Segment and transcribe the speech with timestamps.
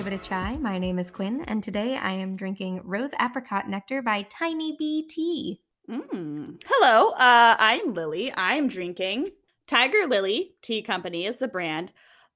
[0.00, 0.56] Give It a Try.
[0.56, 5.06] My name is Quinn, and today I am drinking Rose Apricot Nectar by Tiny Bee
[5.06, 5.60] Tea.
[5.90, 6.58] Mm.
[6.64, 8.32] Hello, uh, I'm Lily.
[8.34, 9.32] I'm drinking
[9.66, 11.92] Tiger Lily Tea Company is the brand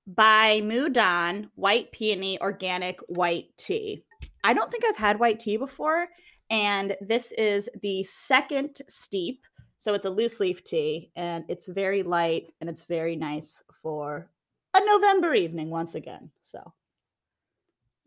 [0.07, 4.05] by Mudan White Peony Organic White Tea.
[4.45, 6.09] I don't think I've had white tea before,
[6.51, 9.41] and this is the second steep.
[9.79, 14.29] So it's a loose leaf tea, and it's very light and it's very nice for
[14.75, 16.31] a November evening once again.
[16.43, 16.61] So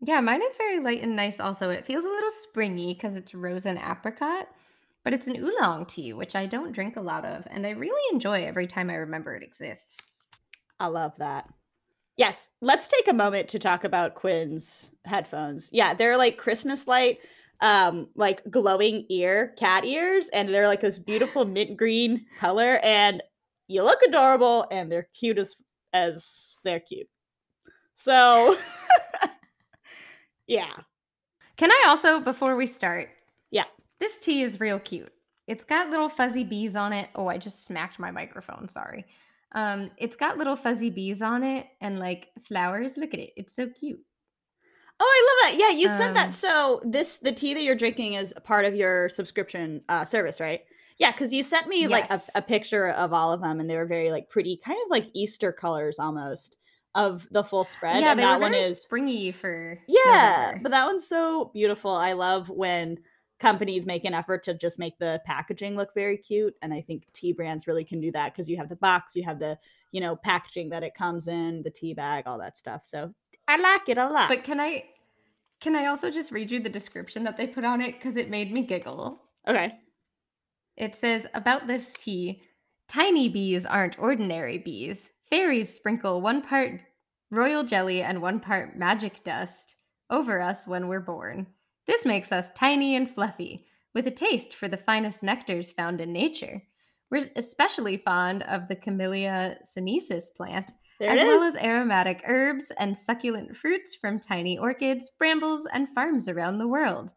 [0.00, 1.70] Yeah, mine is very light and nice also.
[1.70, 4.48] It feels a little springy because it's rose and apricot,
[5.04, 8.14] but it's an oolong tea, which I don't drink a lot of, and I really
[8.14, 9.98] enjoy every time I remember it exists.
[10.78, 11.48] I love that.
[12.16, 15.70] Yes, let's take a moment to talk about Quinn's headphones.
[15.72, 17.18] Yeah, they're like Christmas light,
[17.60, 23.22] um, like glowing ear cat ears, and they're like this beautiful mint green color, and
[23.68, 25.56] you look adorable, and they're cute as
[25.92, 27.08] as they're cute.
[27.96, 28.58] So,
[30.48, 30.72] yeah,
[31.56, 33.10] Can I also, before we start,
[33.50, 33.64] Yeah.
[34.00, 35.12] this tea is real cute.
[35.46, 37.08] It's got little fuzzy bees on it.
[37.14, 38.68] Oh, I just smacked my microphone.
[38.68, 39.06] Sorry.
[39.52, 42.96] Um, it's got little fuzzy bees on it and like flowers.
[42.96, 43.32] Look at it.
[43.36, 44.00] It's so cute.
[45.00, 45.60] Oh, I love that.
[45.60, 46.34] Yeah, you sent Um, that.
[46.34, 50.62] So this the tea that you're drinking is part of your subscription uh service, right?
[50.98, 53.76] Yeah, because you sent me like a, a picture of all of them and they
[53.76, 56.58] were very like pretty, kind of like Easter colors almost
[56.94, 58.02] of the full spread.
[58.02, 60.62] yeah, and that one is springy for yeah, November.
[60.64, 61.90] but that one's so beautiful.
[61.90, 62.98] I love when
[63.38, 66.54] companies make an effort to just make the packaging look very cute.
[66.62, 69.22] And I think tea brands really can do that because you have the box, you
[69.24, 69.58] have the,
[69.92, 72.82] you know, packaging that it comes in, the tea bag, all that stuff.
[72.84, 73.14] So
[73.46, 74.28] I like it a lot.
[74.28, 74.84] But can I
[75.60, 78.30] can I also just read you the description that they put on it because it
[78.30, 79.20] made me giggle.
[79.46, 79.74] okay.
[80.76, 82.42] It says about this tea,
[82.88, 85.10] tiny bees aren't ordinary bees.
[85.28, 86.80] Fairies sprinkle one part
[87.30, 89.76] royal jelly and one part magic dust
[90.10, 91.46] over us when we're born.
[91.86, 96.12] This makes us tiny and fluffy, with a taste for the finest nectars found in
[96.12, 96.62] nature.
[97.10, 102.96] We're especially fond of the Camellia sinensis plant, There as well as aromatic herbs and
[102.96, 107.12] succulent fruits from tiny orchids, brambles, and farms around the world.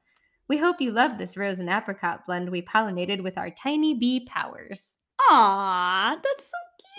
[0.47, 4.27] We hope you love this rose and apricot blend we pollinated with our tiny bee
[4.27, 4.97] powers.
[5.29, 6.90] Aw, that's so cute.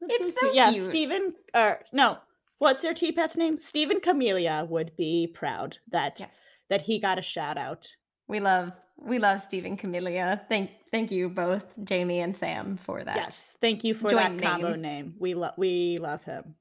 [0.00, 0.84] That's It's so Yeah, cute.
[0.84, 1.34] Stephen.
[1.54, 2.18] Or no,
[2.58, 3.58] what's their tea pet's name?
[3.58, 6.36] Stephen Camellia would be proud that Yes.
[6.70, 7.88] that he got a shout out.
[8.28, 10.42] We love we love Stephen Camellia.
[10.48, 13.16] Thank thank you both, Jamie and Sam, for that.
[13.16, 14.80] Yes, thank you for joint that combo name.
[14.82, 15.14] name.
[15.18, 16.54] We love we love him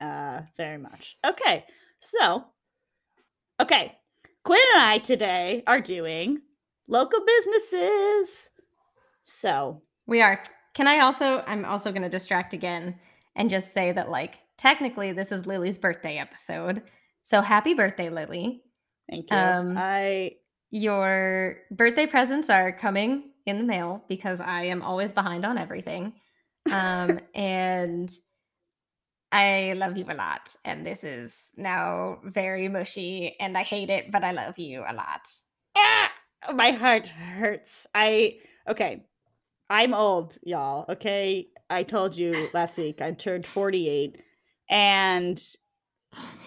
[0.00, 1.16] uh very much.
[1.26, 1.64] Okay,
[2.00, 2.44] so
[3.60, 3.98] okay,
[4.44, 6.40] Quinn and I today are doing
[6.88, 8.48] local businesses.
[9.22, 10.42] So We are.
[10.74, 12.96] Can I also I'm also gonna distract again
[13.36, 16.82] and just say that like technically this is Lily's birthday episode.
[17.22, 18.62] So happy birthday, Lily.
[19.08, 19.36] thank you.
[19.36, 20.36] Um, I
[20.70, 26.14] Your birthday presents are coming in the mail because I am always behind on everything.
[26.70, 28.10] Um, and
[29.32, 30.54] I love you a lot.
[30.64, 34.92] And this is now very mushy and I hate it, but I love you a
[34.92, 35.28] lot.
[35.76, 36.10] ah,
[36.54, 37.86] my heart hurts.
[37.94, 38.38] I
[38.68, 39.06] okay.
[39.70, 40.84] I'm old, y'all.
[40.88, 44.20] Okay, I told you last week I turned 48,
[44.68, 45.40] and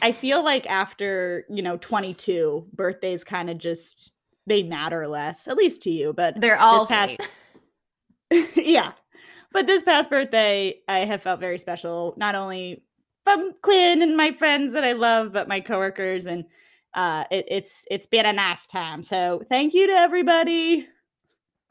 [0.02, 4.14] I feel like after you know 22, birthdays kind of just
[4.46, 6.12] they matter less, at least to you.
[6.12, 7.22] But They're all past-
[8.56, 8.92] yeah,
[9.54, 12.16] but this past birthday, I have felt very special.
[12.18, 12.84] Not only
[13.24, 16.44] from Quinn and my friends that I love, but my coworkers, and
[16.94, 19.02] uh, it, it's it's been a nice time.
[19.02, 20.90] So thank you to everybody.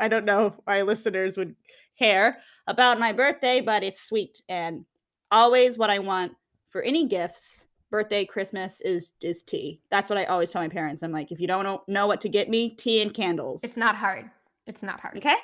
[0.02, 1.54] I don't know if my listeners would
[1.96, 4.84] care about my birthday, but it's sweet and
[5.30, 6.32] always what I want
[6.70, 7.66] for any gifts.
[7.88, 9.80] Birthday, Christmas is is tea.
[9.90, 11.02] That's what I always tell my parents.
[11.02, 13.62] I'm like, if you don't know, know what to get me, tea and candles.
[13.62, 14.28] It's not hard.
[14.66, 15.18] It's not hard.
[15.18, 15.36] Okay.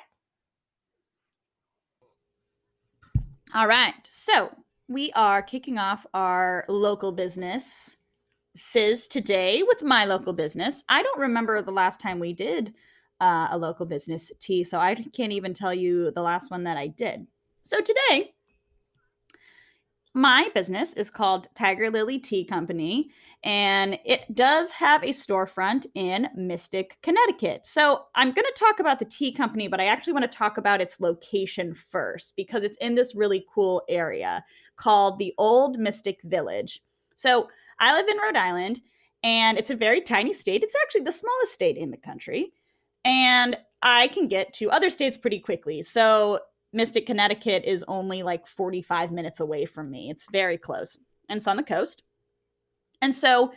[3.53, 3.93] All right.
[4.03, 4.49] So
[4.89, 7.95] we are kicking off our local business
[8.55, 10.83] Sis today with my local business.
[10.89, 12.73] I don't remember the last time we did
[13.19, 16.77] uh, a local business tea, so I can't even tell you the last one that
[16.77, 17.27] I did.
[17.63, 18.33] So today,
[20.15, 23.11] my business is called Tiger Lily Tea Company,
[23.43, 27.65] and it does have a storefront in Mystic, Connecticut.
[27.65, 30.57] So I'm going to talk about the tea company, but I actually want to talk
[30.57, 34.43] about its location first because it's in this really cool area
[34.75, 36.81] called the Old Mystic Village.
[37.15, 37.47] So
[37.79, 38.81] I live in Rhode Island,
[39.23, 40.63] and it's a very tiny state.
[40.63, 42.51] It's actually the smallest state in the country,
[43.05, 45.83] and I can get to other states pretty quickly.
[45.83, 46.39] So
[46.73, 50.09] Mystic, Connecticut is only like 45 minutes away from me.
[50.09, 50.97] It's very close,
[51.27, 52.03] and it's on the coast.
[53.01, 53.53] And so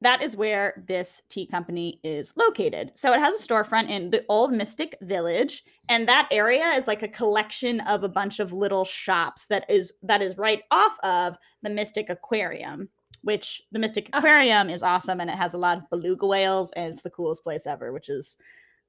[0.00, 2.92] that is where this tea company is located.
[2.94, 7.02] So it has a storefront in the old Mystic Village, and that area is like
[7.02, 11.36] a collection of a bunch of little shops that is that is right off of
[11.62, 12.88] the Mystic Aquarium,
[13.24, 16.92] which the Mystic Aquarium is awesome and it has a lot of beluga whales and
[16.92, 18.36] it's the coolest place ever, which is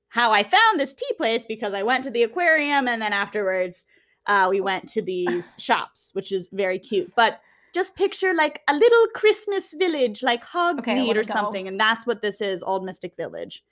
[0.09, 3.85] how I found this tea place because I went to the aquarium and then afterwards
[4.27, 7.11] uh, we went to these shops, which is very cute.
[7.15, 7.39] But
[7.73, 12.05] just picture like a little Christmas village, like Hogsmeade Okay, or wanna something, and that's
[12.05, 13.63] what this is, Old Mystic Village.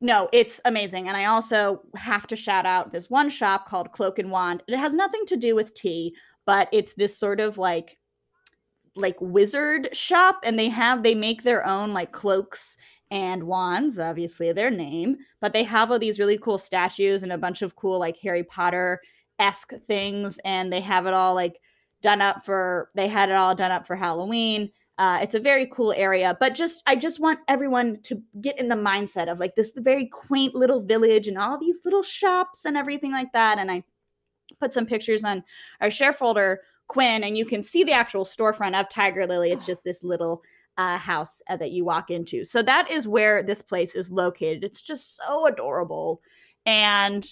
[0.00, 4.18] No, it's amazing, and I also have to shout out this one shop called Cloak
[4.18, 4.62] and Wand.
[4.66, 7.96] It has nothing to do with tea, but it's this sort of like
[8.96, 12.76] like wizard shop, and they have they make their own like cloaks
[13.10, 17.38] and wands, obviously their name, but they have all these really cool statues and a
[17.38, 19.00] bunch of cool like Harry Potter
[19.38, 21.60] esque things, and they have it all like
[22.02, 24.70] done up for they had it all done up for Halloween.
[24.96, 28.68] Uh, it's a very cool area, but just I just want everyone to get in
[28.68, 32.76] the mindset of like this very quaint little village and all these little shops and
[32.76, 33.58] everything like that.
[33.58, 33.82] And I
[34.60, 35.42] put some pictures on
[35.80, 39.52] our share folder, Quinn, and you can see the actual storefront of Tiger Lily.
[39.52, 40.42] It's just this little
[40.76, 42.44] uh, house uh, that you walk into.
[42.44, 44.64] So that is where this place is located.
[44.64, 46.20] It's just so adorable,
[46.66, 47.26] and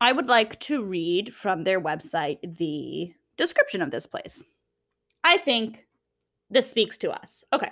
[0.00, 4.42] I would like to read from their website the description of this place.
[5.24, 5.86] I think
[6.48, 7.44] this speaks to us.
[7.52, 7.70] Okay.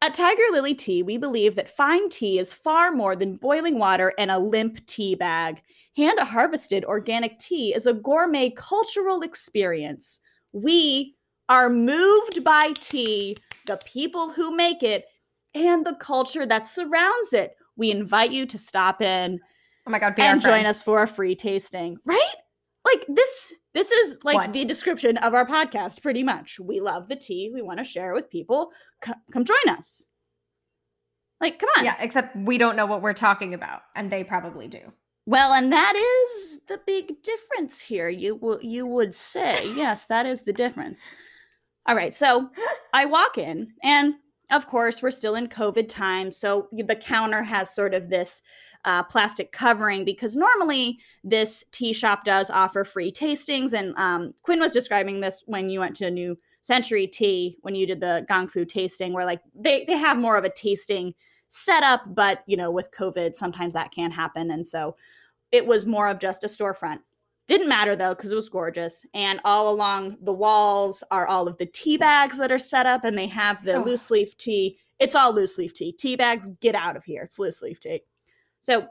[0.00, 4.12] At Tiger Lily Tea, we believe that fine tea is far more than boiling water
[4.16, 5.60] and a limp tea bag.
[5.98, 10.20] Hand harvested organic tea is a gourmet cultural experience.
[10.52, 11.16] We
[11.48, 13.36] are moved by tea,
[13.66, 15.06] the people who make it,
[15.54, 17.56] and the culture that surrounds it.
[17.74, 19.40] We invite you to stop in
[19.88, 21.96] Oh my god, be and join us for a free tasting.
[22.04, 22.34] Right?
[22.84, 24.52] Like this this is like What?
[24.52, 26.60] the description of our podcast pretty much.
[26.60, 27.50] We love the tea.
[27.52, 28.70] We want to share it with people.
[29.04, 30.04] C- come join us.
[31.40, 31.84] Like come on.
[31.84, 34.92] Yeah, except we don't know what we're talking about, and they probably do.
[35.28, 38.08] Well, and that is the big difference here.
[38.08, 39.70] You will you would say.
[39.74, 41.02] Yes, that is the difference.
[41.84, 42.14] All right.
[42.14, 42.48] So,
[42.94, 44.14] I walk in and
[44.50, 48.40] of course, we're still in COVID time, so the counter has sort of this
[48.86, 53.74] uh, plastic covering because normally this tea shop does offer free tastings.
[53.74, 57.86] And um, Quinn was describing this when you went to New Century Tea when you
[57.86, 61.12] did the Gong Fu tasting, where like they they have more of a tasting
[61.48, 64.96] setup, but you know with COVID sometimes that can happen, and so
[65.52, 67.00] it was more of just a storefront.
[67.46, 71.56] Didn't matter though because it was gorgeous, and all along the walls are all of
[71.58, 73.82] the tea bags that are set up, and they have the Oh.
[73.82, 74.78] loose leaf tea.
[74.98, 75.92] It's all loose leaf tea.
[75.92, 77.22] Tea bags, get out of here.
[77.22, 78.02] It's loose leaf tea.
[78.60, 78.88] So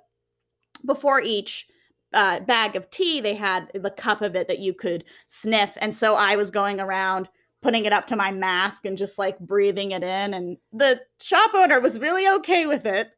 [0.86, 1.68] before each
[2.14, 5.74] uh, bag of tea, they had the cup of it that you could sniff.
[5.78, 7.28] And so I was going around
[7.62, 10.34] putting it up to my mask and just like breathing it in.
[10.34, 13.10] And the shop owner was really okay with it.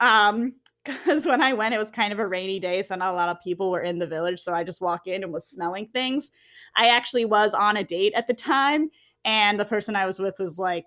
[0.00, 3.16] Um, because when I went, it was kind of a rainy day, so not a
[3.16, 4.40] lot of people were in the village.
[4.40, 6.30] So I just walked in and was smelling things.
[6.76, 8.90] I actually was on a date at the time,
[9.24, 10.86] and the person I was with was like,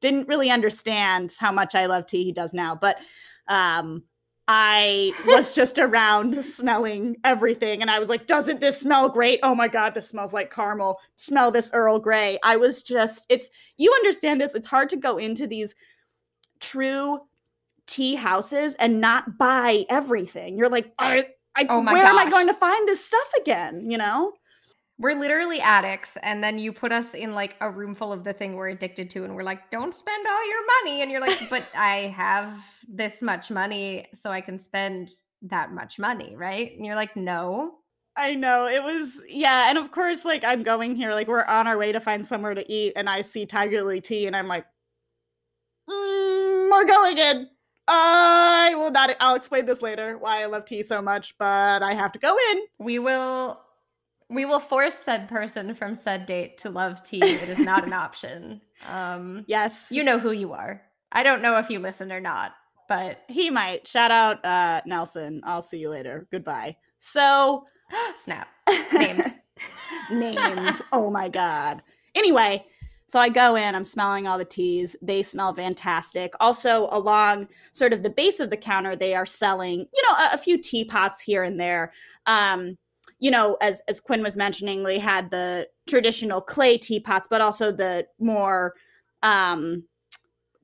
[0.00, 2.24] didn't really understand how much I love tea.
[2.24, 2.96] He does now, but
[3.48, 4.02] um,
[4.48, 9.40] I was just around smelling everything, and I was like, "Doesn't this smell great?
[9.42, 10.98] Oh my god, this smells like caramel.
[11.16, 13.48] Smell this Earl Grey." I was just, it's
[13.78, 14.54] you understand this.
[14.54, 15.74] It's hard to go into these
[16.60, 17.20] true
[17.92, 20.56] tea houses and not buy everything.
[20.56, 23.90] You're like, I, I, Oh where am I going to find this stuff again?
[23.90, 24.32] You know?
[24.98, 28.32] We're literally addicts, and then you put us in like a room full of the
[28.32, 31.38] thing we're addicted to, and we're like, "Don't spend all your money," and you're like,
[31.50, 35.10] "But I have this much money, so I can spend
[35.42, 37.78] that much money, right?" And you're like, "No."
[38.14, 41.66] I know it was yeah, and of course, like I'm going here, like we're on
[41.66, 44.46] our way to find somewhere to eat, and I see Tiger Lily Tea, and I'm
[44.46, 44.66] like,
[45.90, 47.48] mm, we're going in.
[47.88, 49.16] I will not.
[49.20, 52.36] I'll explain this later why I love tea so much, but I have to go
[52.52, 52.62] in.
[52.78, 53.60] We will
[54.30, 57.22] we will force said person from said date to love tea.
[57.22, 58.60] It is not an option.
[58.88, 60.82] Um Yes, you know who you are.
[61.12, 62.52] I don't know if you listen or not,
[62.88, 63.86] but he might.
[63.86, 65.42] Shout out, uh, Nelson.
[65.44, 66.26] I'll see you later.
[66.30, 66.76] Goodbye.
[67.00, 67.66] So
[68.24, 68.48] snap.
[68.92, 69.34] Named.
[70.10, 70.80] named.
[70.92, 71.82] oh my god.
[72.14, 72.64] Anyway,
[73.12, 74.96] so I go in, I'm smelling all the teas.
[75.02, 76.32] They smell fantastic.
[76.40, 80.30] Also, along sort of the base of the counter, they are selling, you know, a,
[80.32, 81.92] a few teapots here and there.
[82.24, 82.78] Um,
[83.18, 87.70] you know, as as Quinn was mentioning, they had the traditional clay teapots, but also
[87.70, 88.72] the more
[89.22, 89.84] um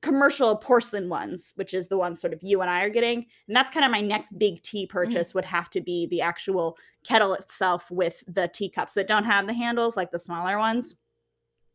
[0.01, 3.27] commercial porcelain ones, which is the ones sort of you and I are getting.
[3.47, 6.79] And that's kind of my next big tea purchase would have to be the actual
[7.05, 10.95] kettle itself with the teacups that don't have the handles like the smaller ones.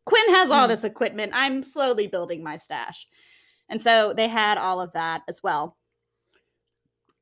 [0.06, 0.68] Quinn has all Mm.
[0.68, 1.32] this equipment.
[1.34, 3.06] I'm slowly building my stash.
[3.68, 5.76] And so they had all of that as well.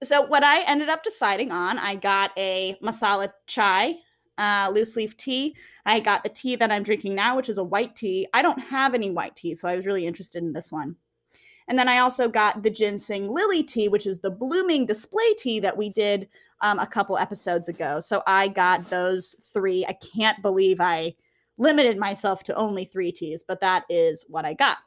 [0.02, 4.00] So what I ended up deciding on, I got a masala chai,
[4.36, 5.54] uh, loose leaf tea.
[5.86, 8.26] I got the tea that I'm drinking now, which is a white tea.
[8.34, 10.96] I don't have any white tea, so I was really interested in this one.
[11.68, 15.60] And then I also got the ginseng lily tea, which is the blooming display tea
[15.60, 16.28] that we did
[16.62, 18.00] um, a couple episodes ago.
[18.00, 19.86] So I got those three.
[19.86, 21.14] I can't believe I
[21.58, 24.78] limited myself to only three teas, but that is what I got.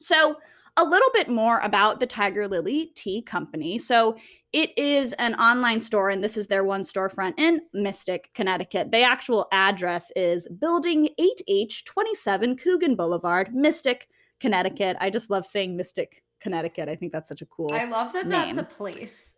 [0.00, 0.36] So,
[0.76, 3.78] a little bit more about the Tiger Lily Tea Company.
[3.78, 4.16] So,
[4.52, 8.92] it is an online store, and this is their one storefront in Mystic, Connecticut.
[8.92, 14.08] The actual address is Building 8H27 Coogan Boulevard, Mystic,
[14.40, 14.96] Connecticut.
[15.00, 16.88] I just love saying Mystic, Connecticut.
[16.88, 17.72] I think that's such a cool.
[17.72, 18.54] I love that name.
[18.54, 19.34] that's a place.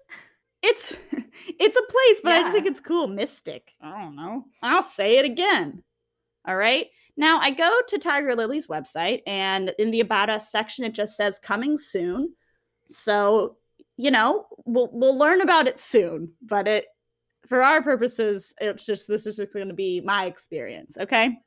[0.62, 0.92] It's
[1.60, 3.06] it's a place, but I just think it's cool.
[3.06, 3.72] Mystic.
[3.80, 4.44] I don't know.
[4.62, 5.82] I'll say it again.
[6.46, 6.86] All right.
[7.16, 11.16] Now I go to Tiger Lily's website, and in the About Us section, it just
[11.16, 12.34] says coming soon.
[12.86, 13.56] So
[13.96, 16.32] you know, we'll we'll learn about it soon.
[16.42, 16.86] But it,
[17.48, 20.96] for our purposes, it's just this is just going to be my experience.
[20.98, 21.38] Okay.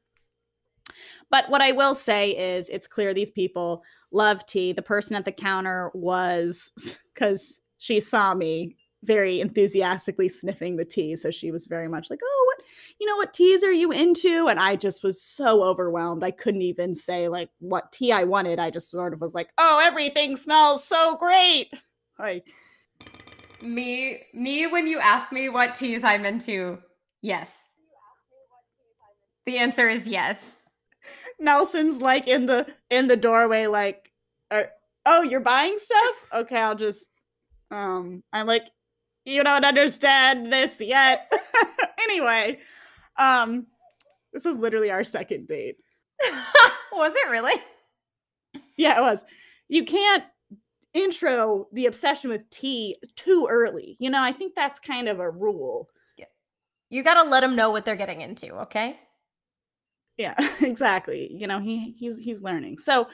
[1.30, 4.74] But what I will say is, it's clear these people love tea.
[4.74, 6.72] The person at the counter was
[7.14, 11.16] because she saw me very enthusiastically sniffing the tea.
[11.16, 12.59] So she was very much like, oh, what,
[13.00, 14.48] you know, what teas are you into?
[14.48, 16.24] And I just was so overwhelmed.
[16.24, 18.60] I couldn't even say like what tea I wanted.
[18.60, 21.72] I just sort of was like, oh, everything smells so great.
[22.18, 22.46] Like,
[23.62, 26.80] Me, me, when you ask me what teas I'm into,
[27.22, 27.72] yes.
[29.46, 30.56] The answer is yes.
[31.40, 34.12] Nelson's like in the in the doorway, like,
[34.52, 34.64] uh,
[35.06, 36.16] oh, you're buying stuff?
[36.34, 37.08] Okay, I'll just
[37.72, 38.64] um I'm like,
[39.26, 41.32] you don't understand this yet.
[42.10, 42.60] anyway,
[43.18, 43.68] um,
[44.34, 45.78] this is literally our second date.
[46.92, 47.60] Was it really?
[48.78, 49.24] Yeah, it was.
[49.68, 50.24] You can't
[50.94, 53.96] intro the obsession with tea too early.
[54.00, 55.90] You know, I think that's kind of a rule.
[56.18, 56.26] Yeah.
[56.90, 58.98] You gotta let them know what they're getting into, okay?
[60.18, 61.32] Yeah, exactly.
[61.34, 62.80] You know, he he's he's learning.
[62.80, 63.08] So,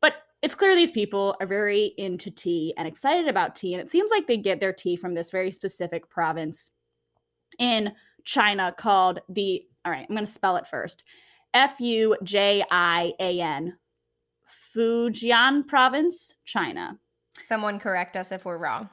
[0.00, 3.90] but it's clear these people are very into tea and excited about tea, and it
[3.90, 6.70] seems like they get their tea from this very specific province
[7.58, 7.92] in
[8.24, 9.64] China called the.
[9.84, 11.04] All right, I'm going to spell it first.
[11.54, 13.76] F U J I A N.
[14.74, 16.98] Fujian province, China.
[17.46, 18.88] Someone correct us if we're wrong.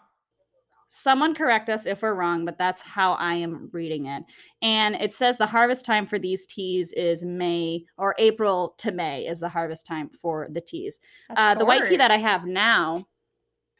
[0.90, 4.24] Someone correct us if we're wrong, but that's how I am reading it.
[4.64, 9.28] And it says the harvest time for these teas is May or April to May
[9.28, 11.00] is the harvest time for the teas.
[11.38, 13.08] Uh, the white tea that I have now,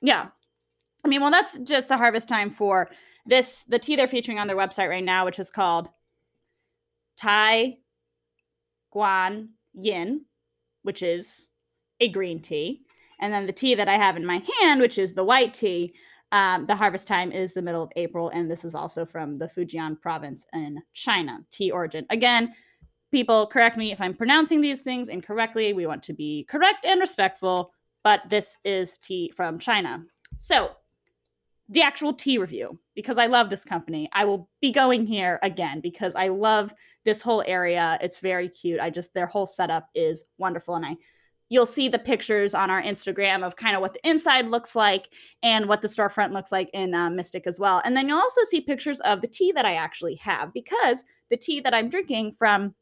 [0.02, 0.28] yeah.
[1.04, 2.92] I mean, well, that's just the harvest time for
[3.30, 5.90] this, the tea they're featuring on their website right now, which is called
[7.18, 7.78] Tie
[8.94, 10.26] Guan Yin,
[10.84, 11.48] which is
[12.00, 12.82] a green tea.
[13.22, 15.94] And then the tea that I have in my hand, which is the white tea,
[16.32, 18.30] um, the harvest time is the middle of April.
[18.30, 22.06] And this is also from the Fujian province in China, tea origin.
[22.10, 22.54] Again,
[23.12, 25.74] people correct me if I'm pronouncing these things incorrectly.
[25.74, 30.04] We want to be correct and respectful, but this is tea from China.
[30.38, 30.72] So,
[31.70, 34.10] the actual tea review, because I love this company.
[34.12, 36.74] I will be going here again because I love
[37.06, 37.98] this whole area.
[38.02, 38.80] It's very cute.
[38.80, 40.76] I just, their whole setup is wonderful.
[40.76, 40.98] And I,
[41.50, 45.10] you'll see the pictures on our Instagram of kind of what the inside looks like
[45.44, 47.82] and what the storefront looks like in uh, Mystic as well.
[47.86, 51.38] And then you'll also see pictures of the tea that I actually have because the
[51.38, 52.74] tea that I'm drinking from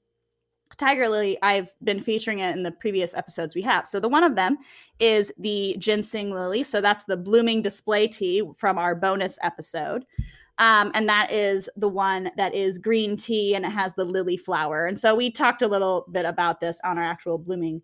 [0.76, 3.88] Tiger Lily, I've been featuring it in the previous episodes we have.
[3.88, 4.58] So the one of them
[5.00, 6.64] is the ginseng lily.
[6.64, 10.06] So that's the blooming display tea from our bonus episode.
[10.60, 14.38] Um, and that is the one that is green tea and it has the lily
[14.38, 14.88] flower.
[14.88, 17.82] And so we talked a little bit about this on our actual blooming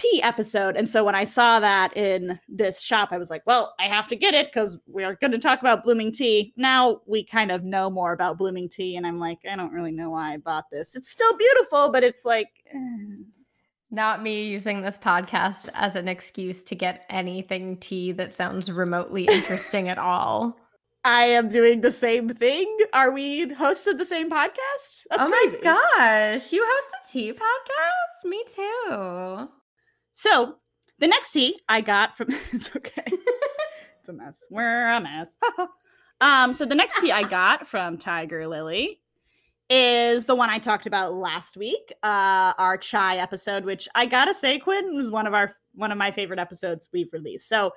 [0.00, 0.76] tea episode.
[0.76, 4.08] And so when I saw that in this shop, I was like, well, I have
[4.08, 6.52] to get it because we're going to talk about blooming tea.
[6.56, 8.96] Now we kind of know more about blooming tea.
[8.96, 10.96] And I'm like, I don't really know why I bought this.
[10.96, 13.24] It's still beautiful, but it's like, eh.
[13.92, 19.24] Not me using this podcast as an excuse to get anything tea that sounds remotely
[19.30, 20.56] interesting at all.
[21.02, 22.76] I am doing the same thing.
[22.92, 25.06] Are we hosts of the same podcast?
[25.10, 25.56] That's oh crazy.
[25.56, 28.28] my gosh, you host a tea podcast?
[28.28, 29.48] Me too.
[30.20, 30.56] So
[30.98, 33.04] the next tea I got from it's okay.
[33.06, 34.44] it's a mess.
[34.50, 35.38] We're a mess.
[36.20, 39.00] um, so the next tea I got from Tiger Lily
[39.70, 44.34] is the one I talked about last week, uh, our chai episode, which I gotta
[44.34, 47.48] say, Quinn was one of our one of my favorite episodes we've released.
[47.48, 47.72] So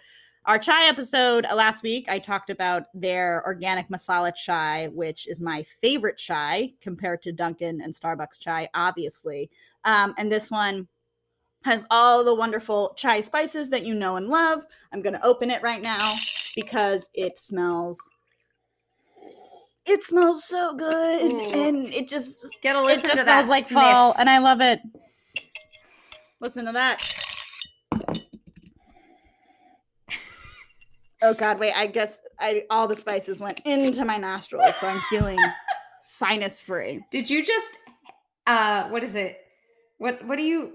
[0.45, 5.39] our chai episode uh, last week, I talked about their organic masala chai, which is
[5.39, 9.49] my favorite chai compared to Dunkin' and Starbucks chai, obviously.
[9.85, 10.89] Um, and this one
[11.63, 14.65] has all the wonderful chai spices that you know and love.
[14.91, 16.13] I'm going to open it right now
[16.55, 17.99] because it smells
[19.85, 21.51] it smells so good Ooh.
[21.61, 23.73] and it just Get a it listen just to smells that like sniff.
[23.75, 24.79] fall and I love it.
[26.39, 27.01] Listen to that.
[31.21, 34.99] Oh god, wait, I guess I all the spices went into my nostrils, so I'm
[35.09, 35.39] feeling
[36.01, 37.03] sinus free.
[37.11, 37.79] Did you just
[38.45, 39.37] uh what is it?
[39.99, 40.73] What what do you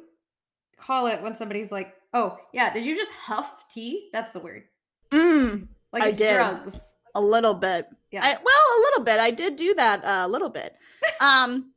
[0.81, 4.65] call it when somebody's like, "Oh, yeah, did you just huff tea?" That's the word.
[5.13, 6.35] Mm, Like I did.
[6.35, 6.81] drugs.
[7.15, 7.87] a little bit.
[8.11, 8.23] Yeah.
[8.25, 9.19] I, well, a little bit.
[9.21, 10.75] I did do that uh, a little bit.
[11.21, 11.73] Um,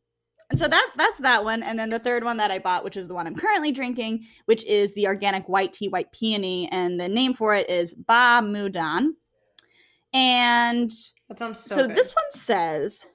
[0.50, 1.64] and so that that's that one.
[1.64, 4.26] And then the third one that I bought, which is the one I'm currently drinking,
[4.46, 8.42] which is the organic white tea, white peony, and the name for it is Bai
[8.44, 9.12] Mudan.
[10.14, 10.92] And
[11.30, 11.96] that sounds so, so, good.
[11.96, 13.06] this one says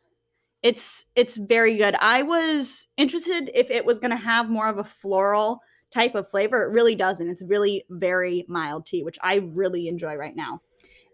[0.63, 1.95] it's it's very good.
[2.01, 5.61] I was interested if it was going to have more of a floral
[5.97, 6.63] type of flavor.
[6.63, 7.27] It really doesn't.
[7.27, 10.61] It's really very mild tea, which I really enjoy right now.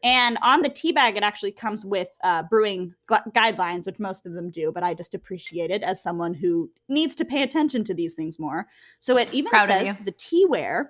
[0.02, 4.26] And on the tea bag, it actually comes with uh, brewing gu- guidelines, which most
[4.26, 7.84] of them do, but I just appreciate it as someone who needs to pay attention
[7.84, 8.66] to these things more.
[8.98, 10.88] So it even Proud says the teaware.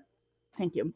[0.56, 0.94] Thank you.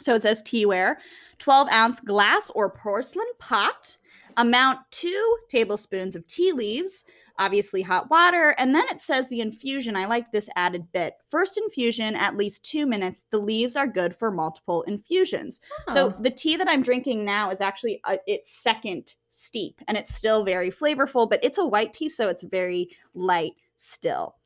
[0.00, 0.96] So it says teaware,
[1.38, 3.96] 12 ounce glass or porcelain pot,
[4.36, 7.04] amount two tablespoons of tea leaves,
[7.38, 9.96] obviously hot water, and then it says the infusion.
[9.96, 11.14] I like this added bit.
[11.30, 13.24] First infusion, at least two minutes.
[13.30, 15.60] The leaves are good for multiple infusions.
[15.92, 16.22] So Oh.
[16.22, 20.44] the tea that I'm drinking now is actually uh, its second steep, and it's still
[20.44, 24.36] very flavorful, but it's a white tea, so it's very light still.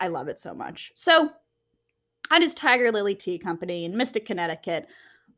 [0.00, 0.92] I love it so much.
[0.94, 1.30] So
[2.30, 4.86] that is Tiger Lily Tea Company in Mystic, Connecticut.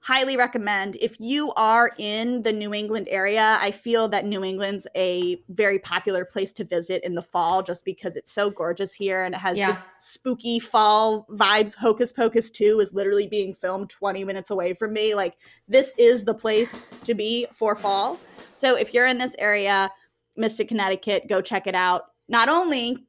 [0.02, 3.58] Highly recommend if you are in the New England area.
[3.60, 7.84] I feel that New England's a very popular place to visit in the fall just
[7.84, 9.66] because it's so gorgeous here and it has Yeah.
[9.66, 11.76] just spooky fall vibes.
[11.76, 15.14] Hocus Pocus 2 is literally being filmed 20 minutes away from me.
[15.14, 15.36] Like,
[15.68, 18.18] this is the place to be for fall.
[18.54, 19.90] So, if you're in this area,
[20.34, 22.12] Mystic, Connecticut, go check it out.
[22.26, 23.04] Not only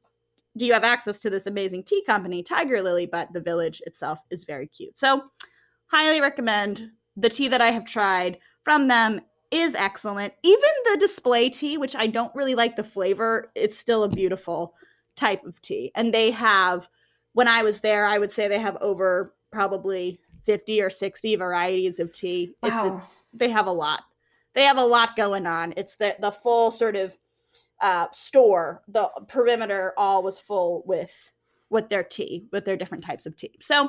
[0.58, 4.18] do you have access to this amazing tea company, Tiger Lily, but the village itself
[4.28, 4.98] is very cute.
[4.98, 5.22] So,
[5.92, 10.32] highly recommend the tea that I have tried from them is excellent.
[10.42, 14.74] Even the display tea, which I don't really like the flavor, it's still a beautiful
[15.14, 15.92] type of tea.
[15.94, 16.88] And they have,
[17.34, 21.98] when I was there, I would say they have over probably 50 or 60 varieties
[21.98, 22.54] of tea.
[22.62, 23.02] It's a, wow.
[23.34, 24.04] they have a lot.
[24.54, 25.72] They have a lot going on.
[25.76, 27.16] It's the the full sort of
[27.80, 28.82] uh, store.
[28.88, 31.14] The perimeter all was full with
[31.70, 33.58] with their tea, with their different types of tea.
[33.62, 33.88] So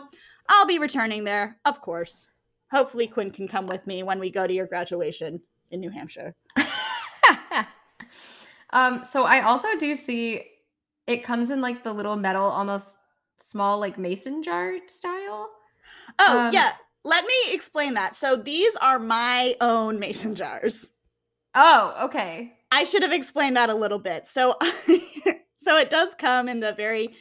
[0.50, 2.32] I'll be returning there, of course.
[2.72, 6.36] Hopefully, Quinn can come with me when we go to your graduation in New Hampshire.
[8.72, 10.44] um, so I also do see
[11.08, 12.98] it comes in like the little metal, almost
[13.42, 15.50] small, like mason jar style.
[16.20, 18.16] Oh Um, yeah, let me explain that.
[18.16, 20.88] So these are my own mason jars.
[21.56, 22.54] Oh, okay.
[22.72, 24.26] I should have explained that a little bit.
[24.26, 24.56] So,
[25.58, 27.16] so it does come in the very,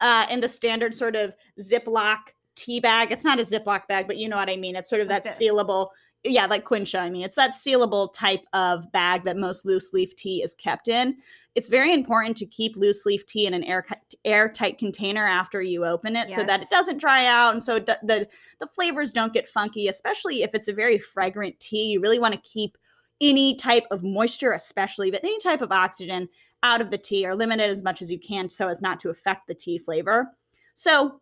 [0.00, 2.18] uh, in the standard sort of Ziploc
[2.58, 3.12] tea bag.
[3.12, 4.76] It's not a Ziploc bag, but you know what I mean.
[4.76, 5.48] It's sort of Like that this.
[5.48, 5.90] sealable.
[6.24, 7.22] Yeah, like Quinn showing me.
[7.22, 11.16] It's that sealable type of bag that most loose leaf tea is kept in.
[11.54, 13.86] It's very important to keep loose leaf tea in an air
[14.24, 18.28] airtight container after you open it, so that it doesn't dry out, and so the
[18.60, 19.86] the flavors don't get funky.
[19.88, 22.76] Especially if it's a very fragrant tea, you really want to keep
[23.20, 26.28] any type of moisture, especially, but any type of oxygen
[26.64, 28.98] out of the tea or limit it as much as you can so as not
[29.00, 30.32] to affect the tea flavor.
[30.74, 31.20] So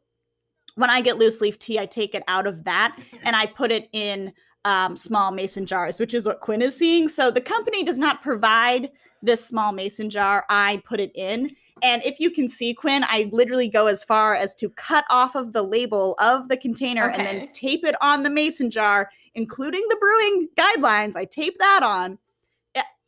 [0.76, 3.72] when I get loose leaf tea, I take it out of that and I put
[3.72, 4.32] it in
[4.64, 7.08] um, small mason jars, which is what Quinn is seeing.
[7.08, 8.90] So the company does not provide
[9.22, 10.44] this small mason jar.
[10.48, 11.50] I put it in.
[11.82, 15.34] And if you can see, Quinn, I literally go as far as to cut off
[15.34, 19.84] of the label of the container and then tape it on the mason jar, including
[19.88, 21.16] the brewing guidelines.
[21.16, 22.18] I tape that on.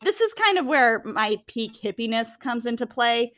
[0.01, 3.33] This is kind of where my peak hippiness comes into play.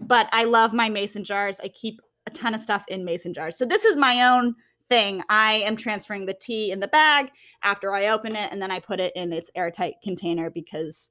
[0.00, 1.58] But I love my mason jars.
[1.60, 3.56] I keep a ton of stuff in mason jars.
[3.56, 4.54] So this is my own
[4.88, 5.22] thing.
[5.28, 7.30] I am transferring the tea in the bag
[7.62, 11.10] after I open it, and then I put it in its airtight container because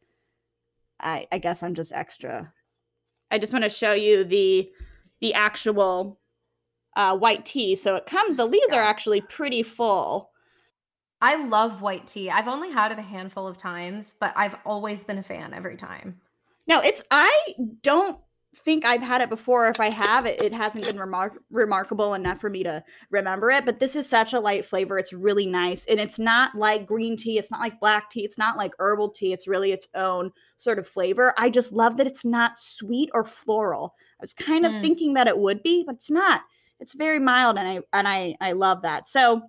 [0.99, 2.51] I, I guess I'm just extra.
[3.31, 4.69] I just want to show you the
[5.19, 6.19] the actual
[6.95, 7.75] uh, white tea.
[7.75, 8.37] So it comes.
[8.37, 10.31] The leaves are actually pretty full.
[11.19, 12.29] I love white tea.
[12.29, 15.77] I've only had it a handful of times, but I've always been a fan every
[15.77, 16.21] time.
[16.67, 17.03] No, it's.
[17.09, 18.19] I don't
[18.63, 19.67] think I've had it before.
[19.69, 23.65] If I have, it, it hasn't been remark- remarkable enough for me to remember it.
[23.65, 24.97] But this is such a light flavor.
[24.99, 27.37] It's really nice, and it's not like green tea.
[27.37, 28.25] It's not like black tea.
[28.25, 29.33] It's not like herbal tea.
[29.33, 31.33] It's really its own sort of flavor.
[31.37, 33.95] I just love that it's not sweet or floral.
[34.19, 34.81] I was kind of Mm.
[34.81, 36.41] thinking that it would be, but it's not.
[36.79, 39.07] It's very mild, and I and I I love that.
[39.07, 39.41] So,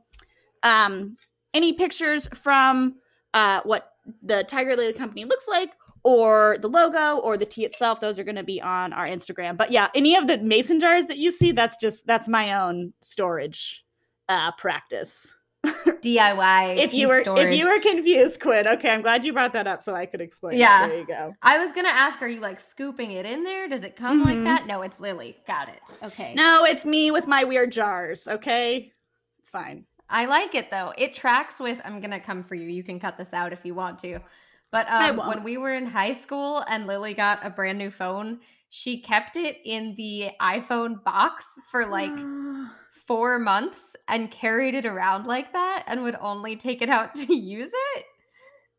[0.63, 1.17] um,
[1.55, 2.97] any pictures from
[3.35, 3.93] uh what
[4.23, 5.73] the Tiger Lily Company looks like,
[6.09, 9.57] or the logo, or the tea itself, those are going to be on our Instagram.
[9.59, 12.93] But yeah, any of the mason jars that you see, that's just that's my own
[13.03, 13.85] storage
[14.29, 15.33] uh practice.
[15.67, 16.79] DIY.
[16.79, 17.49] if you were storage.
[17.53, 18.67] if you were confused, Quinn.
[18.67, 20.55] Okay, I'm glad you brought that up so I could explain.
[20.57, 20.61] it.
[20.61, 20.87] Yeah.
[20.87, 21.35] there you go.
[21.43, 23.69] I was gonna ask, are you like scooping it in there?
[23.69, 24.45] Does it come like Mhm.
[24.45, 24.67] that?
[24.67, 25.37] No, it's Lily.
[25.47, 25.81] Got it.
[26.03, 26.33] Okay.
[26.35, 28.27] No, it's me with my weird jars.
[28.29, 28.93] Okay,
[29.41, 29.85] it's fine.
[30.09, 30.95] I like it though.
[30.97, 31.79] It tracks with.
[31.85, 32.69] I'm gonna come for you.
[32.69, 34.21] You can cut this out if you want to.
[34.71, 38.41] But um, when we were in high school and Lily got a brand new phone,
[38.69, 42.13] she kept it in the iPhone box for like
[43.07, 47.35] four months and carried it around like that and would only take it out to
[47.35, 48.05] use it.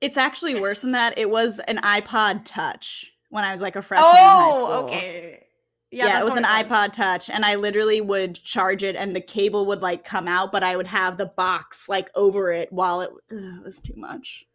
[0.01, 1.17] it's actually worse than that.
[1.17, 4.67] It was an iPod Touch when I was like a freshman in high school.
[4.67, 5.45] Oh, okay.
[5.91, 9.21] Yeah, that's it was an iPod Touch, and I literally would charge it, and the
[9.21, 13.01] cable would like come out, but I would have the box like over it while
[13.01, 14.45] it, ugh, it was too much.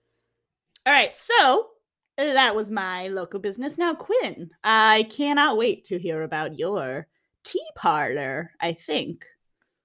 [0.87, 1.68] All right, so
[2.18, 3.79] that was my local business.
[3.79, 7.07] Now, Quinn, I cannot wait to hear about your
[7.42, 8.51] tea parlor.
[8.61, 9.25] I think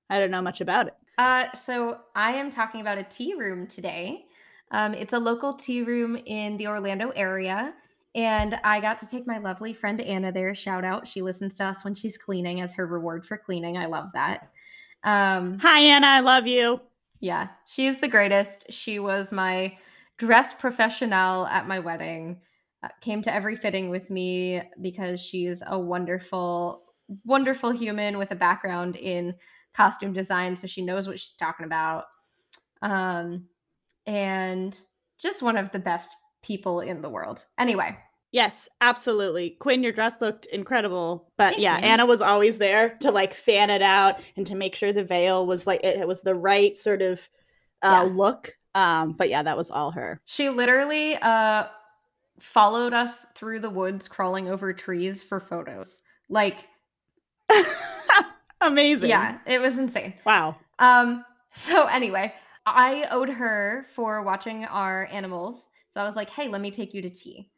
[0.09, 0.93] I don't know much about it.
[1.17, 4.25] Uh, so I am talking about a tea room today.
[4.71, 7.73] Um, it's a local tea room in the Orlando area.
[8.15, 10.53] And I got to take my lovely friend Anna there.
[10.55, 11.07] Shout out.
[11.07, 13.77] She listens to us when she's cleaning as her reward for cleaning.
[13.77, 14.49] I love that.
[15.03, 16.07] Um, Hi, Anna.
[16.07, 16.81] I love you.
[17.19, 18.65] yeah, she's the greatest.
[18.71, 19.77] She was my
[20.19, 22.41] dress professional at my wedding.
[22.81, 26.83] Uh, came to every fitting with me because she's a wonderful,
[27.25, 29.33] wonderful human with a background in
[29.75, 32.05] costume design, so she knows what she's talking about.
[32.81, 33.47] Um,
[34.05, 34.79] and
[35.19, 37.43] just one of the best people in the world.
[37.57, 37.97] Anyway,
[38.31, 39.57] Yes, absolutely.
[39.59, 41.31] Quinn, your dress looked incredible.
[41.37, 41.83] But Thanks, yeah, man.
[41.83, 45.47] Anna was always there to like fan it out and to make sure the veil
[45.47, 47.19] was like it, it was the right sort of
[47.81, 48.13] uh Yeah.
[48.13, 48.53] look.
[48.75, 50.21] Um, but yeah, that was all her.
[50.25, 51.65] she literally uh
[52.39, 56.01] followed us through the woods crawling over trees for photos.
[56.29, 56.55] Like,
[58.61, 59.09] Amazing.
[59.09, 60.13] yeah, it was insane.
[60.25, 60.55] Wow.
[60.79, 62.33] Um, so anyway,
[62.65, 65.65] I owed her for watching our animals.
[65.89, 67.49] So I was like, hey, let me take you to tea.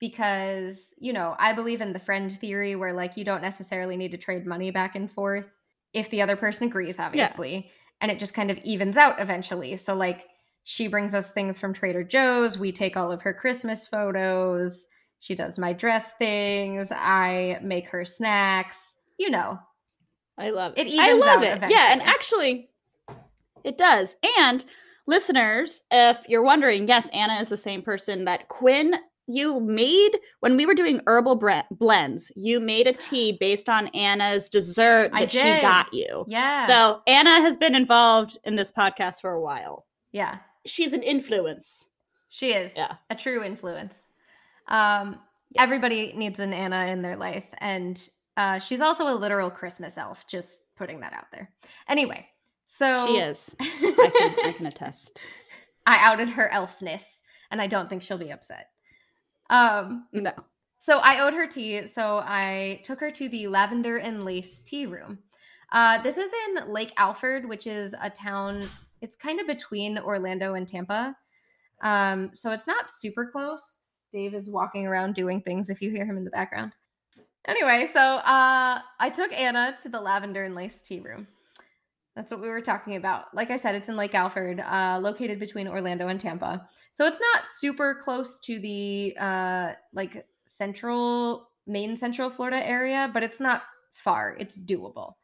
[0.00, 4.10] Because, you know, I believe in the friend theory where like you don't necessarily need
[4.12, 5.58] to trade money back and forth
[5.92, 7.70] if the other person agrees, obviously.
[8.00, 9.76] And it just kind of evens out eventually.
[9.76, 10.24] So like
[10.64, 14.84] she brings us things from Trader Joe's, we take all of her Christmas photos,
[15.20, 18.78] she does my dress things, I make her snacks,
[19.18, 19.58] you know.
[20.36, 21.70] I love It I evens love it.
[21.70, 22.68] Yeah, and actually
[23.62, 24.16] it does.
[24.38, 24.64] And
[25.06, 28.94] listeners, if you're wondering, yes, Anna is the same person that Quinn
[29.26, 32.30] you made when we were doing herbal bre- blends.
[32.36, 36.24] You made a tea based on Anna's dessert that she got you.
[36.28, 36.66] Yeah.
[36.66, 39.86] So Anna has been involved in this podcast for a while.
[40.12, 40.38] yeah.
[40.66, 41.88] She's an influence.
[42.28, 42.96] She is Yeah.
[43.10, 43.94] a true influence.
[44.68, 45.62] Um, Yes.
[45.62, 47.96] Everybody needs an Anna in their life, and
[48.36, 50.26] uh, she's also a literal Christmas elf.
[50.26, 51.48] Just putting that out there.
[51.86, 52.26] Anyway,
[52.66, 53.54] so She is.
[53.60, 55.20] I can, I can attest.
[55.86, 57.04] I outed her elfness,
[57.52, 58.70] and I don't think she'll be upset.
[59.48, 60.32] Um, No.
[60.80, 64.86] so I owed her tea, so I took her to the Lavender and Lace Tea
[64.86, 65.18] Room.
[65.70, 68.68] Uh, this is in Lake Alfred, which is a town.
[69.04, 71.14] It's kind of between Orlando and Tampa,
[71.82, 73.80] um, so it's not super close.
[74.12, 75.68] Dave is walking around doing things.
[75.68, 76.72] If you hear him in the background.
[77.46, 81.26] Anyway, so uh, I took Anna to the Lavender and Lace Tea Room.
[82.16, 83.34] That's what we were talking about.
[83.34, 86.66] Like I said, it's in Lake Alfred, uh, located between Orlando and Tampa.
[86.92, 93.22] So it's not super close to the uh, like central, main central Florida area, but
[93.22, 94.36] it's not far.
[94.38, 95.14] It's doable.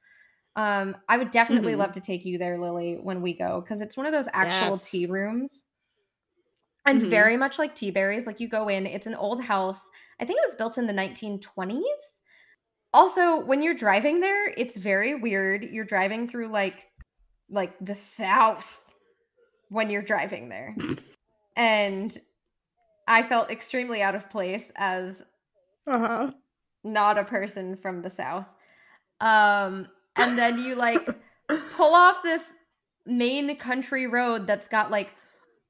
[0.57, 1.79] Um, I would definitely Mhm.
[1.79, 4.79] love to take you there, Lily, when we go, because it's one of those actual
[4.79, 4.91] Yes.
[4.91, 5.65] tea rooms.
[6.87, 7.11] And Mhm.
[7.11, 9.81] very much like Tea Berries, like you go in, it's an old house.
[10.21, 12.21] I think it was built in the 1920s.
[12.93, 15.63] Also, when you're driving there, it's very weird.
[15.65, 16.87] You're driving through like
[17.49, 18.85] like the south
[19.69, 20.77] when you're driving there.
[21.57, 22.19] and
[23.07, 25.25] I felt extremely out of place as
[25.87, 26.33] Uh-huh.
[26.85, 28.47] not a person from the south.
[29.21, 29.89] Um
[30.21, 31.09] and then you like
[31.77, 32.43] pull off this
[33.07, 35.11] main country road that's got like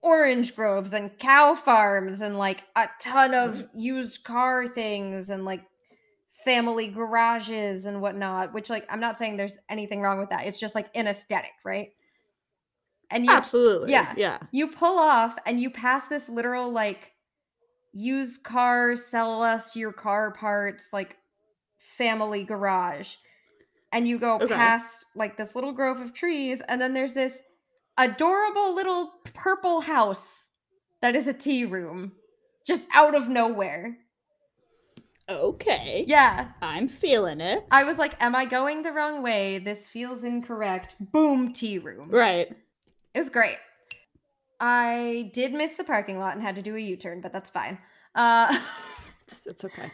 [0.02, 5.62] orange groves and cow farms and like a ton of used car things and like
[6.44, 10.58] family garages and whatnot which like i'm not saying there's anything wrong with that it's
[10.58, 11.90] just like an aesthetic right
[13.10, 13.90] and you Absolutely.
[13.90, 14.14] yeah.
[14.16, 14.38] Yeah.
[14.52, 17.12] you pull off and you pass this literal like
[17.92, 21.16] used car sell us your car parts like
[22.00, 23.14] family garage.
[23.92, 24.54] And you go Okay.
[24.54, 27.40] past like this little grove of trees, and then there's this
[27.98, 30.48] adorable little purple house
[31.02, 32.12] that is a tea room
[32.66, 33.98] just out of nowhere.
[35.28, 36.04] Okay.
[36.06, 36.48] Yeah.
[36.60, 37.64] I'm feeling it.
[37.70, 39.58] I was like, Am I going the wrong way?
[39.58, 40.96] This feels incorrect.
[41.00, 42.10] Boom, tea room.
[42.10, 42.48] Right.
[43.14, 43.56] It was great.
[44.60, 47.50] I did miss the parking lot and had to do a U turn, but that's
[47.50, 47.78] fine.
[48.14, 48.58] Uh,
[49.46, 49.92] It's, okay.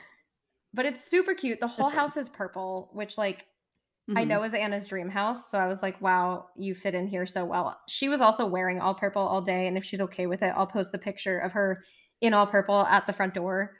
[0.72, 1.60] but it's super cute.
[1.60, 3.44] The whole That's house is purple, which, like,
[4.14, 4.28] I Mhm.
[4.28, 5.50] know is Anna's dream house.
[5.50, 7.76] So I was like, wow, you fit in here so well.
[7.88, 9.66] She was also wearing all purple all day.
[9.66, 11.82] And if she's okay with it, I'll post the picture of her
[12.20, 13.76] in all purple at the front door.